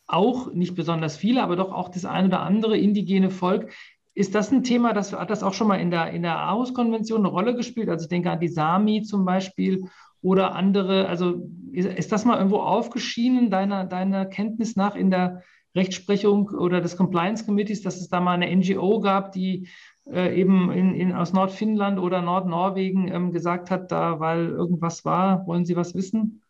auch, 0.10 0.52
nicht 0.52 0.76
besonders 0.76 1.18
viele, 1.18 1.44
aber 1.44 1.56
doch 1.56 1.72
auch 1.72 1.90
das 1.90 2.06
ein 2.06 2.26
oder 2.26 2.42
andere 2.42 2.78
indigene 2.78 3.30
Volk. 3.30 3.72
Ist 4.16 4.36
das 4.36 4.52
ein 4.52 4.64
Thema, 4.64 4.94
das 4.94 5.14
hat 5.14 5.30
das 5.30 5.44
auch 5.44 5.54
schon 5.54 5.68
mal 5.68 5.80
in 5.80 5.92
der, 5.92 6.12
in 6.12 6.24
der 6.24 6.38
Aarhus-Konvention 6.38 7.20
eine 7.20 7.30
Rolle 7.30 7.56
gespielt? 7.56 7.90
Also 7.90 8.04
ich 8.04 8.10
denke 8.10 8.32
an 8.32 8.40
die 8.40 8.48
Sami 8.48 9.04
zum 9.04 9.24
Beispiel 9.24 9.86
oder 10.22 10.56
andere. 10.56 11.08
Also 11.08 11.48
ist, 11.72 11.88
ist 11.88 12.12
das 12.12 12.26
mal 12.26 12.38
irgendwo 12.38 12.58
aufgeschienen, 12.58 13.50
deiner, 13.50 13.86
deiner 13.86 14.26
Kenntnis 14.26 14.76
nach 14.76 14.96
in 14.96 15.12
der 15.12 15.44
Rechtsprechung 15.76 16.50
oder 16.50 16.82
des 16.82 16.98
Compliance 16.98 17.46
Committees, 17.46 17.84
dass 17.84 18.02
es 18.02 18.10
da 18.10 18.20
mal 18.20 18.34
eine 18.34 18.54
NGO 18.54 19.00
gab, 19.00 19.32
die 19.32 19.70
äh, 20.12 20.36
eben 20.40 20.72
in, 20.72 20.96
in, 20.96 21.14
aus 21.14 21.34
Nordfinnland 21.34 22.00
oder 22.00 22.24
Nordnorwegen 22.24 23.08
ähm, 23.08 23.32
gesagt 23.32 23.70
hat, 23.70 23.92
da 23.92 24.20
weil 24.20 24.48
irgendwas 24.50 25.06
war, 25.06 25.46
wollen 25.46 25.66
Sie 25.66 25.76
was 25.76 25.94
wissen? 25.94 26.42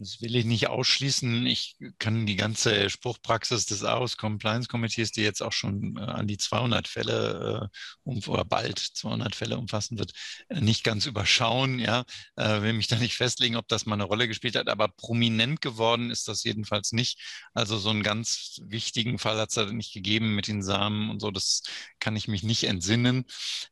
Das 0.00 0.20
will 0.22 0.36
ich 0.36 0.44
nicht 0.44 0.68
ausschließen. 0.68 1.44
Ich 1.46 1.76
kann 1.98 2.24
die 2.24 2.36
ganze 2.36 2.88
Spruchpraxis 2.88 3.66
des 3.66 3.82
AOS 3.82 4.16
Compliance 4.16 4.68
Committees, 4.68 5.10
die 5.10 5.22
jetzt 5.22 5.42
auch 5.42 5.50
schon 5.50 5.96
äh, 5.96 6.02
an 6.02 6.28
die 6.28 6.36
200 6.38 6.86
Fälle 6.86 7.70
äh, 7.72 7.78
um, 8.04 8.22
oder 8.28 8.44
bald 8.44 8.78
200 8.78 9.34
Fälle 9.34 9.58
umfassen 9.58 9.98
wird, 9.98 10.12
äh, 10.50 10.60
nicht 10.60 10.84
ganz 10.84 11.06
überschauen. 11.06 11.80
Ja, 11.80 12.04
äh, 12.36 12.62
will 12.62 12.74
mich 12.74 12.86
da 12.86 12.96
nicht 12.96 13.16
festlegen, 13.16 13.56
ob 13.56 13.66
das 13.66 13.86
mal 13.86 13.94
eine 13.94 14.04
Rolle 14.04 14.28
gespielt 14.28 14.54
hat, 14.54 14.68
aber 14.68 14.86
prominent 14.86 15.60
geworden 15.62 16.12
ist 16.12 16.28
das 16.28 16.44
jedenfalls 16.44 16.92
nicht. 16.92 17.20
Also 17.52 17.76
so 17.76 17.90
einen 17.90 18.04
ganz 18.04 18.60
wichtigen 18.62 19.18
Fall 19.18 19.36
hat 19.38 19.48
es 19.48 19.56
da 19.56 19.66
nicht 19.66 19.92
gegeben 19.92 20.36
mit 20.36 20.46
den 20.46 20.62
Samen 20.62 21.10
und 21.10 21.18
so. 21.20 21.32
Das 21.32 21.62
kann 21.98 22.14
ich 22.14 22.28
mich 22.28 22.44
nicht 22.44 22.62
entsinnen. 22.64 23.24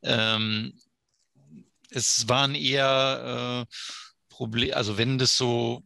Ähm, 0.03 0.73
es 1.91 2.29
waren 2.29 2.57
eher 2.57 3.65
Probleme, 4.29 4.77
also 4.77 4.99
wenn 4.99 5.19
das 5.19 5.37
so 5.37 5.85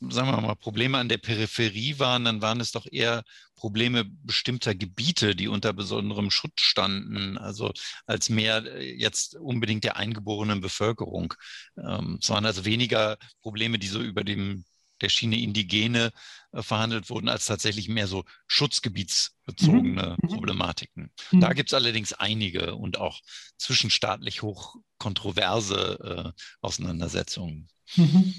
sagen 0.00 0.28
wir 0.28 0.40
mal, 0.40 0.54
Probleme 0.54 0.98
an 0.98 1.08
der 1.08 1.18
Peripherie 1.18 1.98
waren, 1.98 2.24
dann 2.24 2.42
waren 2.42 2.60
es 2.60 2.72
doch 2.72 2.86
eher 2.90 3.24
Probleme 3.56 4.04
bestimmter 4.04 4.74
Gebiete, 4.74 5.34
die 5.34 5.48
unter 5.48 5.72
besonderem 5.72 6.30
Schutz 6.30 6.60
standen, 6.60 7.38
also 7.38 7.72
als 8.06 8.28
mehr 8.28 8.64
äh, 8.64 8.94
jetzt 8.94 9.36
unbedingt 9.36 9.84
der 9.84 9.96
eingeborenen 9.96 10.60
Bevölkerung. 10.60 11.34
Ähm, 11.76 12.18
es 12.20 12.28
waren 12.30 12.46
also 12.46 12.64
weniger 12.64 13.16
Probleme, 13.40 13.78
die 13.78 13.88
so 13.88 14.00
über 14.00 14.24
dem 14.24 14.64
der 15.00 15.08
Schiene 15.08 15.40
Indigene 15.40 16.12
äh, 16.52 16.62
verhandelt 16.62 17.10
wurden, 17.10 17.28
als 17.28 17.46
tatsächlich 17.46 17.88
mehr 17.88 18.06
so 18.06 18.24
schutzgebietsbezogene 18.46 20.16
mhm. 20.20 20.28
mhm. 20.28 20.34
Problematiken. 20.34 21.10
Mhm. 21.32 21.40
Da 21.40 21.52
gibt 21.52 21.70
es 21.70 21.74
allerdings 21.74 22.12
einige 22.12 22.76
und 22.76 22.98
auch 22.98 23.20
zwischenstaatlich 23.58 24.42
hoch 24.42 24.76
kontroverse 24.98 26.32
äh, 26.34 26.42
Auseinandersetzungen. 26.60 27.68
Mhm. 27.96 28.34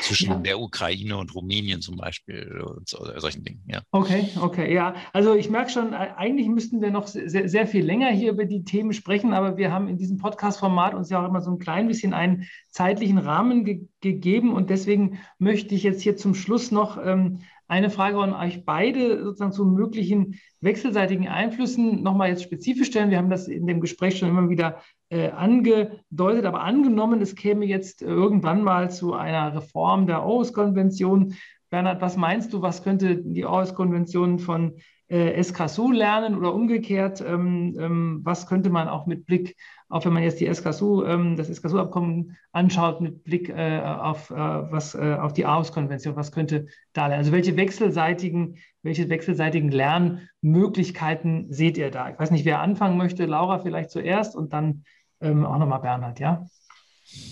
Zwischen 0.00 0.30
ja. 0.30 0.38
der 0.38 0.60
Ukraine 0.60 1.16
und 1.16 1.34
Rumänien 1.34 1.80
zum 1.80 1.96
Beispiel 1.96 2.60
und 2.60 2.88
so, 2.88 3.04
solchen 3.18 3.44
Dingen, 3.44 3.62
ja. 3.66 3.82
Okay, 3.90 4.28
okay, 4.40 4.72
ja. 4.72 4.94
Also 5.12 5.34
ich 5.34 5.50
merke 5.50 5.70
schon, 5.70 5.94
eigentlich 5.94 6.48
müssten 6.48 6.80
wir 6.80 6.90
noch 6.90 7.06
sehr, 7.06 7.48
sehr 7.48 7.66
viel 7.66 7.84
länger 7.84 8.10
hier 8.10 8.32
über 8.32 8.44
die 8.44 8.64
Themen 8.64 8.92
sprechen, 8.92 9.32
aber 9.32 9.56
wir 9.56 9.72
haben 9.72 9.88
in 9.88 9.98
diesem 9.98 10.18
Podcast-Format 10.18 10.94
uns 10.94 11.10
ja 11.10 11.22
auch 11.22 11.28
immer 11.28 11.40
so 11.40 11.50
ein 11.50 11.58
klein 11.58 11.88
bisschen 11.88 12.14
einen 12.14 12.48
zeitlichen 12.68 13.18
Rahmen 13.18 13.64
ge 13.64 13.88
gegeben 14.00 14.52
und 14.52 14.68
deswegen 14.68 15.20
möchte 15.38 15.74
ich 15.74 15.82
jetzt 15.82 16.02
hier 16.02 16.14
zum 16.14 16.34
Schluss 16.34 16.70
noch 16.70 16.98
ähm, 17.02 17.40
eine 17.74 17.90
Frage 17.90 18.18
an 18.20 18.32
euch 18.32 18.64
beide 18.64 19.24
sozusagen 19.24 19.50
zu 19.50 19.64
möglichen 19.64 20.38
wechselseitigen 20.60 21.26
Einflüssen 21.26 22.04
nochmal 22.04 22.28
jetzt 22.28 22.44
spezifisch 22.44 22.86
stellen. 22.86 23.10
Wir 23.10 23.18
haben 23.18 23.30
das 23.30 23.48
in 23.48 23.66
dem 23.66 23.80
Gespräch 23.80 24.16
schon 24.16 24.28
immer 24.28 24.48
wieder 24.48 24.80
äh, 25.08 25.30
angedeutet, 25.30 26.44
aber 26.44 26.60
angenommen, 26.60 27.20
es 27.20 27.34
käme 27.34 27.64
jetzt 27.64 28.00
irgendwann 28.00 28.62
mal 28.62 28.92
zu 28.92 29.14
einer 29.14 29.56
Reform 29.56 30.06
der 30.06 30.18
Aarhus-Konvention. 30.18 31.34
Bernhard, 31.68 32.00
was 32.00 32.16
meinst 32.16 32.52
du, 32.52 32.62
was 32.62 32.84
könnte 32.84 33.16
die 33.16 33.44
Aarhus-Konvention 33.44 34.38
von 34.38 34.76
äh, 35.08 35.32
Escasou 35.34 35.92
lernen 35.92 36.36
oder 36.36 36.54
umgekehrt? 36.54 37.20
Ähm, 37.20 37.76
ähm, 37.78 38.20
was 38.22 38.46
könnte 38.46 38.70
man 38.70 38.88
auch 38.88 39.06
mit 39.06 39.26
Blick, 39.26 39.56
auch 39.88 40.04
wenn 40.04 40.12
man 40.12 40.22
jetzt 40.22 40.40
die 40.40 40.46
Escasou, 40.46 41.04
ähm, 41.04 41.36
das 41.36 41.48
Escasou-Abkommen 41.48 42.36
anschaut, 42.52 43.00
mit 43.00 43.24
Blick 43.24 43.48
äh, 43.48 43.80
auf, 43.80 44.30
äh, 44.30 44.34
was, 44.34 44.94
äh, 44.94 45.16
auf 45.20 45.32
die 45.32 45.46
Aarhus-Konvention, 45.46 46.16
was 46.16 46.32
könnte 46.32 46.66
da 46.92 47.06
lernen? 47.06 47.20
Also 47.20 47.32
welche 47.32 47.56
wechselseitigen, 47.56 48.58
welche 48.82 49.08
wechselseitigen 49.08 49.70
Lernmöglichkeiten 49.70 51.52
seht 51.52 51.78
ihr 51.78 51.90
da? 51.90 52.10
Ich 52.10 52.18
weiß 52.18 52.30
nicht, 52.30 52.44
wer 52.44 52.60
anfangen 52.60 52.96
möchte. 52.96 53.26
Laura 53.26 53.58
vielleicht 53.58 53.90
zuerst 53.90 54.36
und 54.36 54.52
dann 54.52 54.84
ähm, 55.20 55.44
auch 55.44 55.58
nochmal 55.58 55.80
Bernhard, 55.80 56.20
ja? 56.20 56.46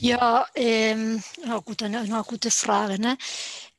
Ja, 0.00 0.46
ähm, 0.54 1.22
ja 1.46 1.58
gut, 1.58 1.82
eine, 1.82 2.00
eine 2.00 2.22
gute 2.26 2.50
Frage. 2.50 3.00
Ne? 3.00 3.16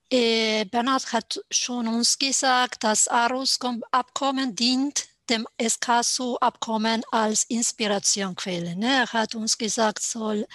Äh, 0.09 0.65
Bernhard 0.65 1.11
hat 1.11 1.43
schon 1.49 1.87
uns 1.87 2.19
gesagt, 2.19 2.83
das 2.83 3.07
Aarhus-Abkommen 3.07 4.55
dient 4.55 5.07
dem 5.29 5.47
Escaso-Abkommen 5.57 7.03
als 7.11 7.45
Inspirationquelle. 7.45 8.75
Ne? 8.75 9.01
Er 9.01 9.13
hat 9.13 9.35
uns 9.35 9.57
gesagt, 9.57 10.03
soll 10.03 10.45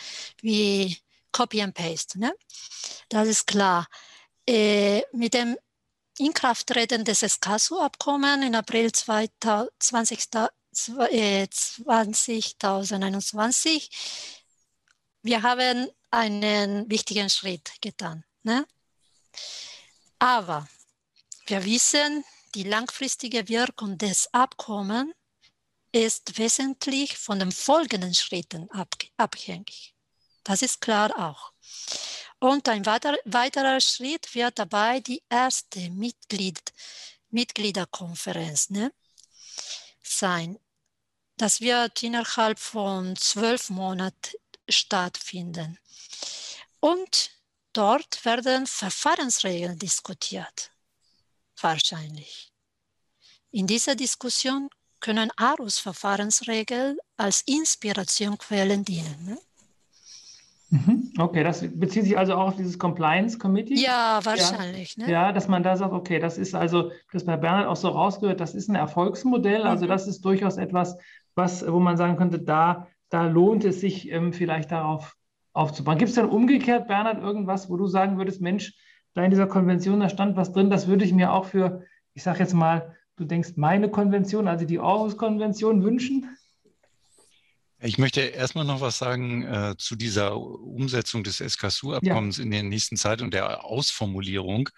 wie 0.40 0.98
Copy 1.32 1.62
and 1.62 1.74
Paste. 1.74 2.18
Ne? 2.18 2.32
Das 3.08 3.28
ist 3.28 3.46
klar. 3.46 3.86
Äh, 4.46 5.02
mit 5.12 5.32
dem 5.34 5.56
Inkrafttreten 6.18 7.04
des 7.04 7.22
Escaso-Abkommens 7.22 8.44
in 8.44 8.54
April 8.54 8.92
2020, 8.92 10.28
äh, 11.10 11.48
2021 11.48 13.90
wir 15.22 15.42
haben 15.42 15.88
einen 16.10 16.88
wichtigen 16.90 17.28
Schritt 17.28 17.72
getan. 17.80 18.24
Ne? 18.42 18.66
Aber 20.18 20.68
wir 21.46 21.64
wissen, 21.64 22.24
die 22.54 22.64
langfristige 22.64 23.48
Wirkung 23.48 23.98
des 23.98 24.28
Abkommens 24.32 25.14
ist 25.92 26.38
wesentlich 26.38 27.16
von 27.16 27.38
den 27.38 27.52
folgenden 27.52 28.14
Schritten 28.14 28.68
abhängig. 29.16 29.94
Das 30.44 30.62
ist 30.62 30.80
klar 30.80 31.10
auch. 31.18 31.52
Und 32.40 32.68
ein 32.68 32.86
weiter, 32.86 33.16
weiterer 33.24 33.80
Schritt 33.80 34.34
wird 34.34 34.58
dabei 34.58 35.00
die 35.00 35.22
erste 35.28 35.90
Mitglied, 35.90 36.72
Mitgliederkonferenz 37.30 38.70
ne, 38.70 38.92
sein. 40.02 40.58
Das 41.36 41.60
wird 41.60 42.02
innerhalb 42.02 42.58
von 42.58 43.16
zwölf 43.16 43.70
Monaten 43.70 44.36
stattfinden. 44.68 45.78
Und 46.80 47.30
dort 47.78 48.24
werden 48.24 48.66
Verfahrensregeln 48.66 49.78
diskutiert, 49.78 50.72
wahrscheinlich. 51.60 52.50
In 53.52 53.68
dieser 53.68 53.94
Diskussion 53.94 54.68
können 55.00 55.30
Arus-Verfahrensregeln 55.36 56.98
als 57.16 57.42
Inspirationquellen 57.46 58.84
dienen. 58.84 59.16
Ne? 59.24 59.38
Mhm. 60.70 61.12
Okay, 61.18 61.44
das 61.44 61.64
bezieht 61.78 62.04
sich 62.04 62.18
also 62.18 62.34
auch 62.34 62.48
auf 62.48 62.56
dieses 62.56 62.78
Compliance 62.78 63.38
Committee? 63.38 63.76
Ja, 63.76 64.20
wahrscheinlich. 64.24 64.96
Ja, 64.96 65.06
ne? 65.06 65.12
ja, 65.12 65.32
dass 65.32 65.46
man 65.46 65.62
da 65.62 65.76
sagt, 65.76 65.92
okay, 65.92 66.18
das 66.18 66.36
ist 66.36 66.56
also, 66.56 66.90
das 67.12 67.24
bei 67.24 67.36
Bernhard 67.36 67.68
auch 67.68 67.76
so 67.76 67.88
rausgehört, 67.88 68.40
das 68.40 68.56
ist 68.56 68.68
ein 68.68 68.74
Erfolgsmodell. 68.74 69.62
Also 69.62 69.84
mhm. 69.84 69.90
das 69.90 70.08
ist 70.08 70.24
durchaus 70.24 70.56
etwas, 70.56 70.98
was, 71.36 71.64
wo 71.64 71.78
man 71.78 71.96
sagen 71.96 72.16
könnte, 72.16 72.40
da 72.40 72.88
da 73.10 73.26
lohnt 73.26 73.64
es 73.64 73.80
sich 73.80 74.10
ähm, 74.10 74.32
vielleicht 74.32 74.70
darauf 74.70 75.16
aufzubauen. 75.58 75.98
Gibt 75.98 76.10
es 76.10 76.14
denn 76.14 76.26
umgekehrt, 76.26 76.88
Bernhard, 76.88 77.20
irgendwas, 77.20 77.68
wo 77.68 77.76
du 77.76 77.86
sagen 77.86 78.16
würdest, 78.16 78.40
Mensch, 78.40 78.74
da 79.14 79.24
in 79.24 79.30
dieser 79.30 79.46
Konvention, 79.46 80.00
da 80.00 80.08
stand 80.08 80.36
was 80.36 80.52
drin, 80.52 80.70
das 80.70 80.86
würde 80.86 81.04
ich 81.04 81.12
mir 81.12 81.32
auch 81.32 81.44
für, 81.44 81.84
ich 82.14 82.22
sage 82.22 82.38
jetzt 82.38 82.54
mal, 82.54 82.96
du 83.16 83.24
denkst, 83.24 83.54
meine 83.56 83.90
Konvention, 83.90 84.46
also 84.46 84.64
die 84.64 84.78
Aarhus-Konvention 84.78 85.82
wünschen? 85.82 86.36
Ich 87.80 87.98
möchte 87.98 88.20
erstmal 88.20 88.64
noch 88.64 88.80
was 88.80 88.98
sagen 88.98 89.44
äh, 89.44 89.74
zu 89.76 89.94
dieser 89.94 90.36
Umsetzung 90.36 91.22
des 91.22 91.38
SKSU-Abkommens 91.38 92.38
ja. 92.38 92.44
in 92.44 92.50
der 92.50 92.62
nächsten 92.64 92.96
Zeit 92.96 93.22
und 93.22 93.34
der 93.34 93.64
Ausformulierung. 93.64 94.68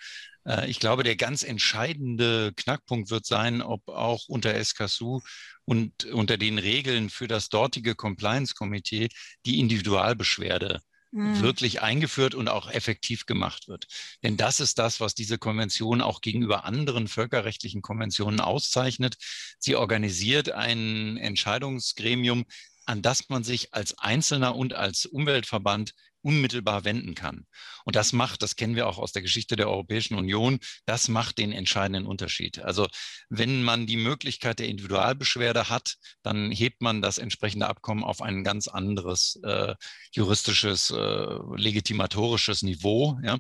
Äh, 0.46 0.70
ich 0.70 0.80
glaube, 0.80 1.02
der 1.02 1.16
ganz 1.16 1.42
entscheidende 1.42 2.52
Knackpunkt 2.56 3.10
wird 3.10 3.26
sein, 3.26 3.62
ob 3.62 3.88
auch 3.88 4.28
unter 4.28 4.54
SKSU 4.62 5.20
und 5.64 6.04
unter 6.06 6.36
den 6.36 6.58
Regeln 6.58 7.10
für 7.10 7.28
das 7.28 7.48
dortige 7.48 7.94
Compliance-Komitee 7.94 9.08
die 9.46 9.60
Individualbeschwerde 9.60 10.80
mhm. 11.12 11.40
wirklich 11.40 11.82
eingeführt 11.82 12.34
und 12.34 12.48
auch 12.48 12.70
effektiv 12.70 13.26
gemacht 13.26 13.68
wird. 13.68 13.86
Denn 14.22 14.36
das 14.36 14.60
ist 14.60 14.78
das, 14.78 15.00
was 15.00 15.14
diese 15.14 15.38
Konvention 15.38 16.00
auch 16.00 16.20
gegenüber 16.20 16.64
anderen 16.64 17.08
völkerrechtlichen 17.08 17.82
Konventionen 17.82 18.40
auszeichnet. 18.40 19.16
Sie 19.58 19.76
organisiert 19.76 20.50
ein 20.50 21.16
Entscheidungsgremium, 21.16 22.44
an 22.86 23.02
das 23.02 23.28
man 23.28 23.44
sich 23.44 23.72
als 23.74 23.96
Einzelner 23.98 24.56
und 24.56 24.74
als 24.74 25.06
Umweltverband 25.06 25.92
unmittelbar 26.22 26.84
wenden 26.84 27.14
kann. 27.14 27.46
Und 27.84 27.96
das 27.96 28.12
macht, 28.12 28.42
das 28.42 28.56
kennen 28.56 28.76
wir 28.76 28.86
auch 28.86 28.98
aus 28.98 29.12
der 29.12 29.22
Geschichte 29.22 29.56
der 29.56 29.68
Europäischen 29.68 30.14
Union, 30.14 30.58
das 30.86 31.08
macht 31.08 31.38
den 31.38 31.52
entscheidenden 31.52 32.06
Unterschied. 32.06 32.60
Also 32.60 32.86
wenn 33.28 33.62
man 33.62 33.86
die 33.86 33.96
Möglichkeit 33.96 34.58
der 34.58 34.68
Individualbeschwerde 34.68 35.68
hat, 35.68 35.96
dann 36.22 36.50
hebt 36.50 36.82
man 36.82 37.02
das 37.02 37.18
entsprechende 37.18 37.68
Abkommen 37.68 38.04
auf 38.04 38.22
ein 38.22 38.44
ganz 38.44 38.68
anderes 38.68 39.38
äh, 39.42 39.74
juristisches, 40.12 40.90
äh, 40.90 41.38
legitimatorisches 41.56 42.62
Niveau. 42.62 43.18
Ja? 43.22 43.38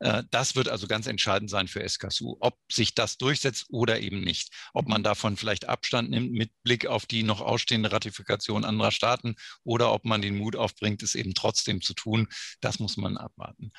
Äh, 0.00 0.22
das 0.30 0.56
wird 0.56 0.68
also 0.68 0.86
ganz 0.86 1.06
entscheidend 1.06 1.50
sein 1.50 1.68
für 1.68 1.86
SKSU, 1.86 2.36
ob 2.40 2.58
sich 2.70 2.94
das 2.94 3.18
durchsetzt 3.18 3.66
oder 3.68 4.00
eben 4.00 4.20
nicht. 4.22 4.50
Ob 4.72 4.88
man 4.88 5.02
davon 5.02 5.36
vielleicht 5.36 5.68
Abstand 5.68 6.10
nimmt 6.10 6.32
mit 6.32 6.50
Blick 6.62 6.86
auf 6.86 7.06
die 7.06 7.22
noch 7.22 7.40
ausstehende 7.40 7.92
Ratifikation 7.92 8.64
anderer 8.64 8.90
Staaten 8.90 9.34
oder 9.64 9.92
ob 9.92 10.04
man 10.04 10.22
den 10.22 10.38
Mut 10.38 10.56
aufbringt, 10.56 11.02
es 11.02 11.14
eben 11.14 11.34
trotzdem 11.34 11.80
zu 11.82 11.94
tun 11.94 12.21
das 12.60 12.78
muss 12.78 12.96
man 12.96 13.16
abwarten. 13.16 13.72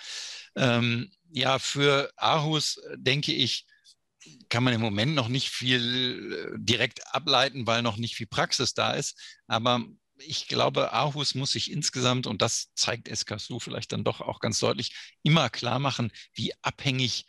Ähm, 0.55 1.11
ja, 1.31 1.59
für 1.59 2.11
Aarhus 2.15 2.77
äh, 2.77 2.95
denke 2.97 3.33
ich, 3.33 3.65
kann 4.49 4.63
man 4.63 4.73
im 4.73 4.81
Moment 4.81 5.15
noch 5.15 5.27
nicht 5.27 5.49
viel 5.49 6.53
äh, 6.55 6.57
direkt 6.57 7.01
ableiten, 7.13 7.67
weil 7.67 7.81
noch 7.81 7.97
nicht 7.97 8.15
viel 8.15 8.27
Praxis 8.27 8.73
da 8.73 8.93
ist. 8.93 9.19
Aber 9.47 9.83
ich 10.17 10.47
glaube, 10.47 10.93
Aarhus 10.93 11.35
muss 11.35 11.51
sich 11.51 11.71
insgesamt, 11.71 12.27
und 12.27 12.41
das 12.41 12.73
zeigt 12.75 13.13
SKSU 13.13 13.59
vielleicht 13.59 13.91
dann 13.91 14.03
doch 14.03 14.21
auch 14.21 14.39
ganz 14.39 14.59
deutlich, 14.59 14.95
immer 15.23 15.49
klar 15.49 15.79
machen, 15.79 16.11
wie 16.33 16.53
abhängig 16.61 17.25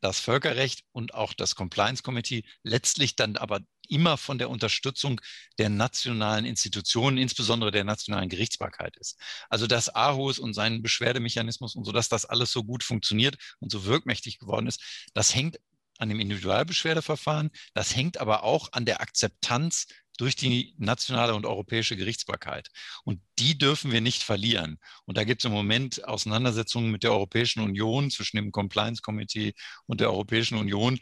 das 0.00 0.20
Völkerrecht 0.20 0.84
und 0.92 1.14
auch 1.14 1.32
das 1.32 1.54
Compliance 1.54 2.02
Committee 2.02 2.44
letztlich 2.62 3.16
dann 3.16 3.36
aber 3.36 3.60
immer 3.88 4.16
von 4.16 4.38
der 4.38 4.50
Unterstützung 4.50 5.20
der 5.58 5.70
nationalen 5.70 6.44
Institutionen, 6.44 7.18
insbesondere 7.18 7.70
der 7.70 7.84
nationalen 7.84 8.28
Gerichtsbarkeit 8.28 8.96
ist. 8.98 9.18
Also 9.48 9.66
dass 9.66 9.88
Aarhus 9.88 10.38
und 10.38 10.54
sein 10.54 10.82
Beschwerdemechanismus 10.82 11.74
und 11.74 11.84
so, 11.84 11.92
dass 11.92 12.08
das 12.08 12.24
alles 12.24 12.52
so 12.52 12.64
gut 12.64 12.84
funktioniert 12.84 13.36
und 13.60 13.72
so 13.72 13.84
wirkmächtig 13.84 14.38
geworden 14.38 14.66
ist, 14.66 15.08
das 15.14 15.34
hängt 15.34 15.58
an 15.98 16.08
dem 16.08 16.20
Individualbeschwerdeverfahren, 16.20 17.50
das 17.74 17.96
hängt 17.96 18.18
aber 18.18 18.44
auch 18.44 18.72
an 18.72 18.84
der 18.84 19.00
Akzeptanz 19.00 19.86
durch 20.18 20.36
die 20.36 20.74
nationale 20.76 21.34
und 21.34 21.46
europäische 21.46 21.96
Gerichtsbarkeit. 21.96 22.68
Und 23.04 23.20
die 23.38 23.56
dürfen 23.56 23.90
wir 23.90 24.02
nicht 24.02 24.22
verlieren. 24.22 24.78
Und 25.06 25.16
da 25.16 25.24
gibt 25.24 25.42
es 25.42 25.46
im 25.46 25.52
Moment 25.52 26.04
Auseinandersetzungen 26.06 26.90
mit 26.90 27.04
der 27.04 27.12
Europäischen 27.12 27.60
Union, 27.60 28.10
zwischen 28.10 28.36
dem 28.36 28.52
Compliance 28.52 29.00
Committee 29.00 29.54
und 29.86 30.00
der 30.00 30.10
Europäischen 30.10 30.58
Union, 30.58 30.98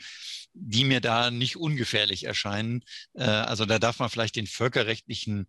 die 0.52 0.84
mir 0.84 1.00
da 1.00 1.30
nicht 1.30 1.56
ungefährlich 1.56 2.24
erscheinen. 2.24 2.82
Äh, 3.14 3.24
also 3.24 3.64
da 3.64 3.78
darf 3.78 3.98
man 3.98 4.10
vielleicht 4.10 4.36
den 4.36 4.46
völkerrechtlichen 4.46 5.46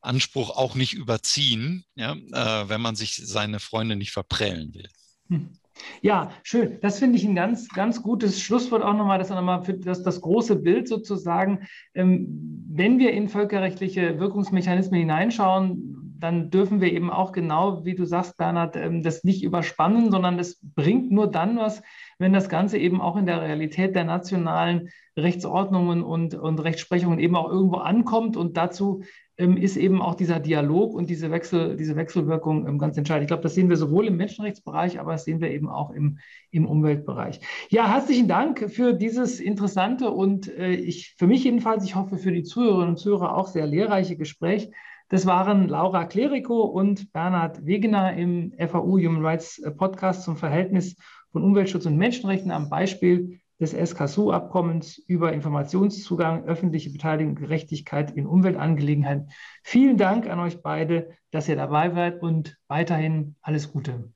Anspruch 0.00 0.50
auch 0.50 0.74
nicht 0.74 0.94
überziehen, 0.94 1.84
ja, 1.94 2.12
äh, 2.12 2.68
wenn 2.68 2.80
man 2.80 2.96
sich 2.96 3.16
seine 3.16 3.60
Freunde 3.60 3.96
nicht 3.96 4.12
verprellen 4.12 4.72
will. 4.72 4.88
Hm. 5.28 5.59
Ja, 6.02 6.30
schön. 6.42 6.78
Das 6.80 6.98
finde 6.98 7.16
ich 7.16 7.24
ein 7.24 7.34
ganz, 7.34 7.68
ganz 7.68 8.02
gutes 8.02 8.40
Schlusswort 8.40 8.82
auch 8.82 8.94
nochmal, 8.94 9.18
das 9.18 9.30
nochmal 9.30 9.64
für 9.64 9.74
das, 9.74 10.02
das 10.02 10.20
große 10.20 10.56
Bild 10.56 10.88
sozusagen. 10.88 11.66
Ähm, 11.94 12.64
wenn 12.68 12.98
wir 12.98 13.12
in 13.12 13.28
völkerrechtliche 13.28 14.18
Wirkungsmechanismen 14.18 15.00
hineinschauen, 15.00 16.00
dann 16.20 16.50
dürfen 16.50 16.80
wir 16.80 16.92
eben 16.92 17.10
auch 17.10 17.32
genau, 17.32 17.84
wie 17.84 17.94
du 17.94 18.04
sagst, 18.04 18.36
Bernhard, 18.36 18.76
ähm, 18.76 19.02
das 19.02 19.24
nicht 19.24 19.42
überspannen, 19.42 20.10
sondern 20.10 20.38
es 20.38 20.60
bringt 20.62 21.10
nur 21.10 21.30
dann 21.30 21.56
was, 21.56 21.82
wenn 22.18 22.32
das 22.32 22.48
Ganze 22.48 22.78
eben 22.78 23.00
auch 23.00 23.16
in 23.16 23.26
der 23.26 23.40
Realität 23.40 23.94
der 23.94 24.04
nationalen 24.04 24.90
Rechtsordnungen 25.16 26.02
und, 26.02 26.34
und 26.34 26.58
Rechtsprechungen 26.60 27.18
eben 27.18 27.36
auch 27.36 27.48
irgendwo 27.48 27.78
ankommt. 27.78 28.36
Und 28.36 28.56
dazu 28.56 29.02
ist 29.40 29.76
eben 29.76 30.02
auch 30.02 30.14
dieser 30.14 30.38
Dialog 30.38 30.94
und 30.94 31.08
diese, 31.08 31.30
Wechsel, 31.30 31.76
diese 31.76 31.96
Wechselwirkung 31.96 32.66
ähm, 32.66 32.78
ganz 32.78 32.96
entscheidend. 32.96 33.24
Ich 33.24 33.28
glaube, 33.28 33.42
das 33.42 33.54
sehen 33.54 33.68
wir 33.68 33.76
sowohl 33.76 34.06
im 34.06 34.16
Menschenrechtsbereich, 34.16 35.00
aber 35.00 35.12
das 35.12 35.24
sehen 35.24 35.40
wir 35.40 35.50
eben 35.50 35.68
auch 35.68 35.90
im, 35.90 36.18
im 36.50 36.66
Umweltbereich. 36.66 37.40
Ja, 37.70 37.88
herzlichen 37.88 38.28
Dank 38.28 38.70
für 38.70 38.92
dieses 38.92 39.40
interessante 39.40 40.10
und 40.10 40.48
äh, 40.56 40.72
ich, 40.72 41.14
für 41.18 41.26
mich 41.26 41.44
jedenfalls, 41.44 41.84
ich 41.84 41.96
hoffe 41.96 42.18
für 42.18 42.32
die 42.32 42.42
Zuhörerinnen 42.42 42.90
und 42.90 42.98
Zuhörer 42.98 43.36
auch 43.36 43.48
sehr 43.48 43.66
lehrreiche 43.66 44.16
Gespräch. 44.16 44.70
Das 45.08 45.26
waren 45.26 45.66
Laura 45.68 46.04
Klerico 46.04 46.62
und 46.62 47.12
Bernhard 47.12 47.66
Wegener 47.66 48.14
im 48.14 48.52
FAU 48.58 48.98
Human 48.98 49.24
Rights 49.24 49.60
Podcast 49.76 50.22
zum 50.22 50.36
Verhältnis 50.36 50.96
von 51.32 51.42
Umweltschutz 51.42 51.86
und 51.86 51.96
Menschenrechten 51.96 52.50
am 52.50 52.68
Beispiel 52.68 53.40
des 53.60 53.72
SKSU-Abkommens 53.72 54.98
über 55.06 55.32
Informationszugang, 55.32 56.44
öffentliche 56.44 56.90
Beteiligung 56.90 57.34
Gerechtigkeit 57.34 58.10
in 58.10 58.26
Umweltangelegenheiten. 58.26 59.30
Vielen 59.62 59.98
Dank 59.98 60.26
an 60.28 60.40
euch 60.40 60.62
beide, 60.62 61.16
dass 61.30 61.48
ihr 61.48 61.56
dabei 61.56 61.94
wart 61.94 62.22
und 62.22 62.56
weiterhin 62.68 63.36
alles 63.42 63.70
Gute. 63.70 64.10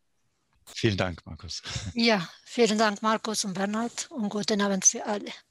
Vielen 0.67 0.97
Dank, 0.97 1.21
Markus. 1.27 1.63
Ja, 1.95 2.27
vielen 2.45 2.79
Dank, 2.79 3.03
Markus 3.03 3.45
und 3.45 3.53
Bernhard 3.53 4.11
und 4.11 4.31
guten 4.31 4.63
Abend 4.63 4.85
für 4.87 5.05
alle. 5.05 5.31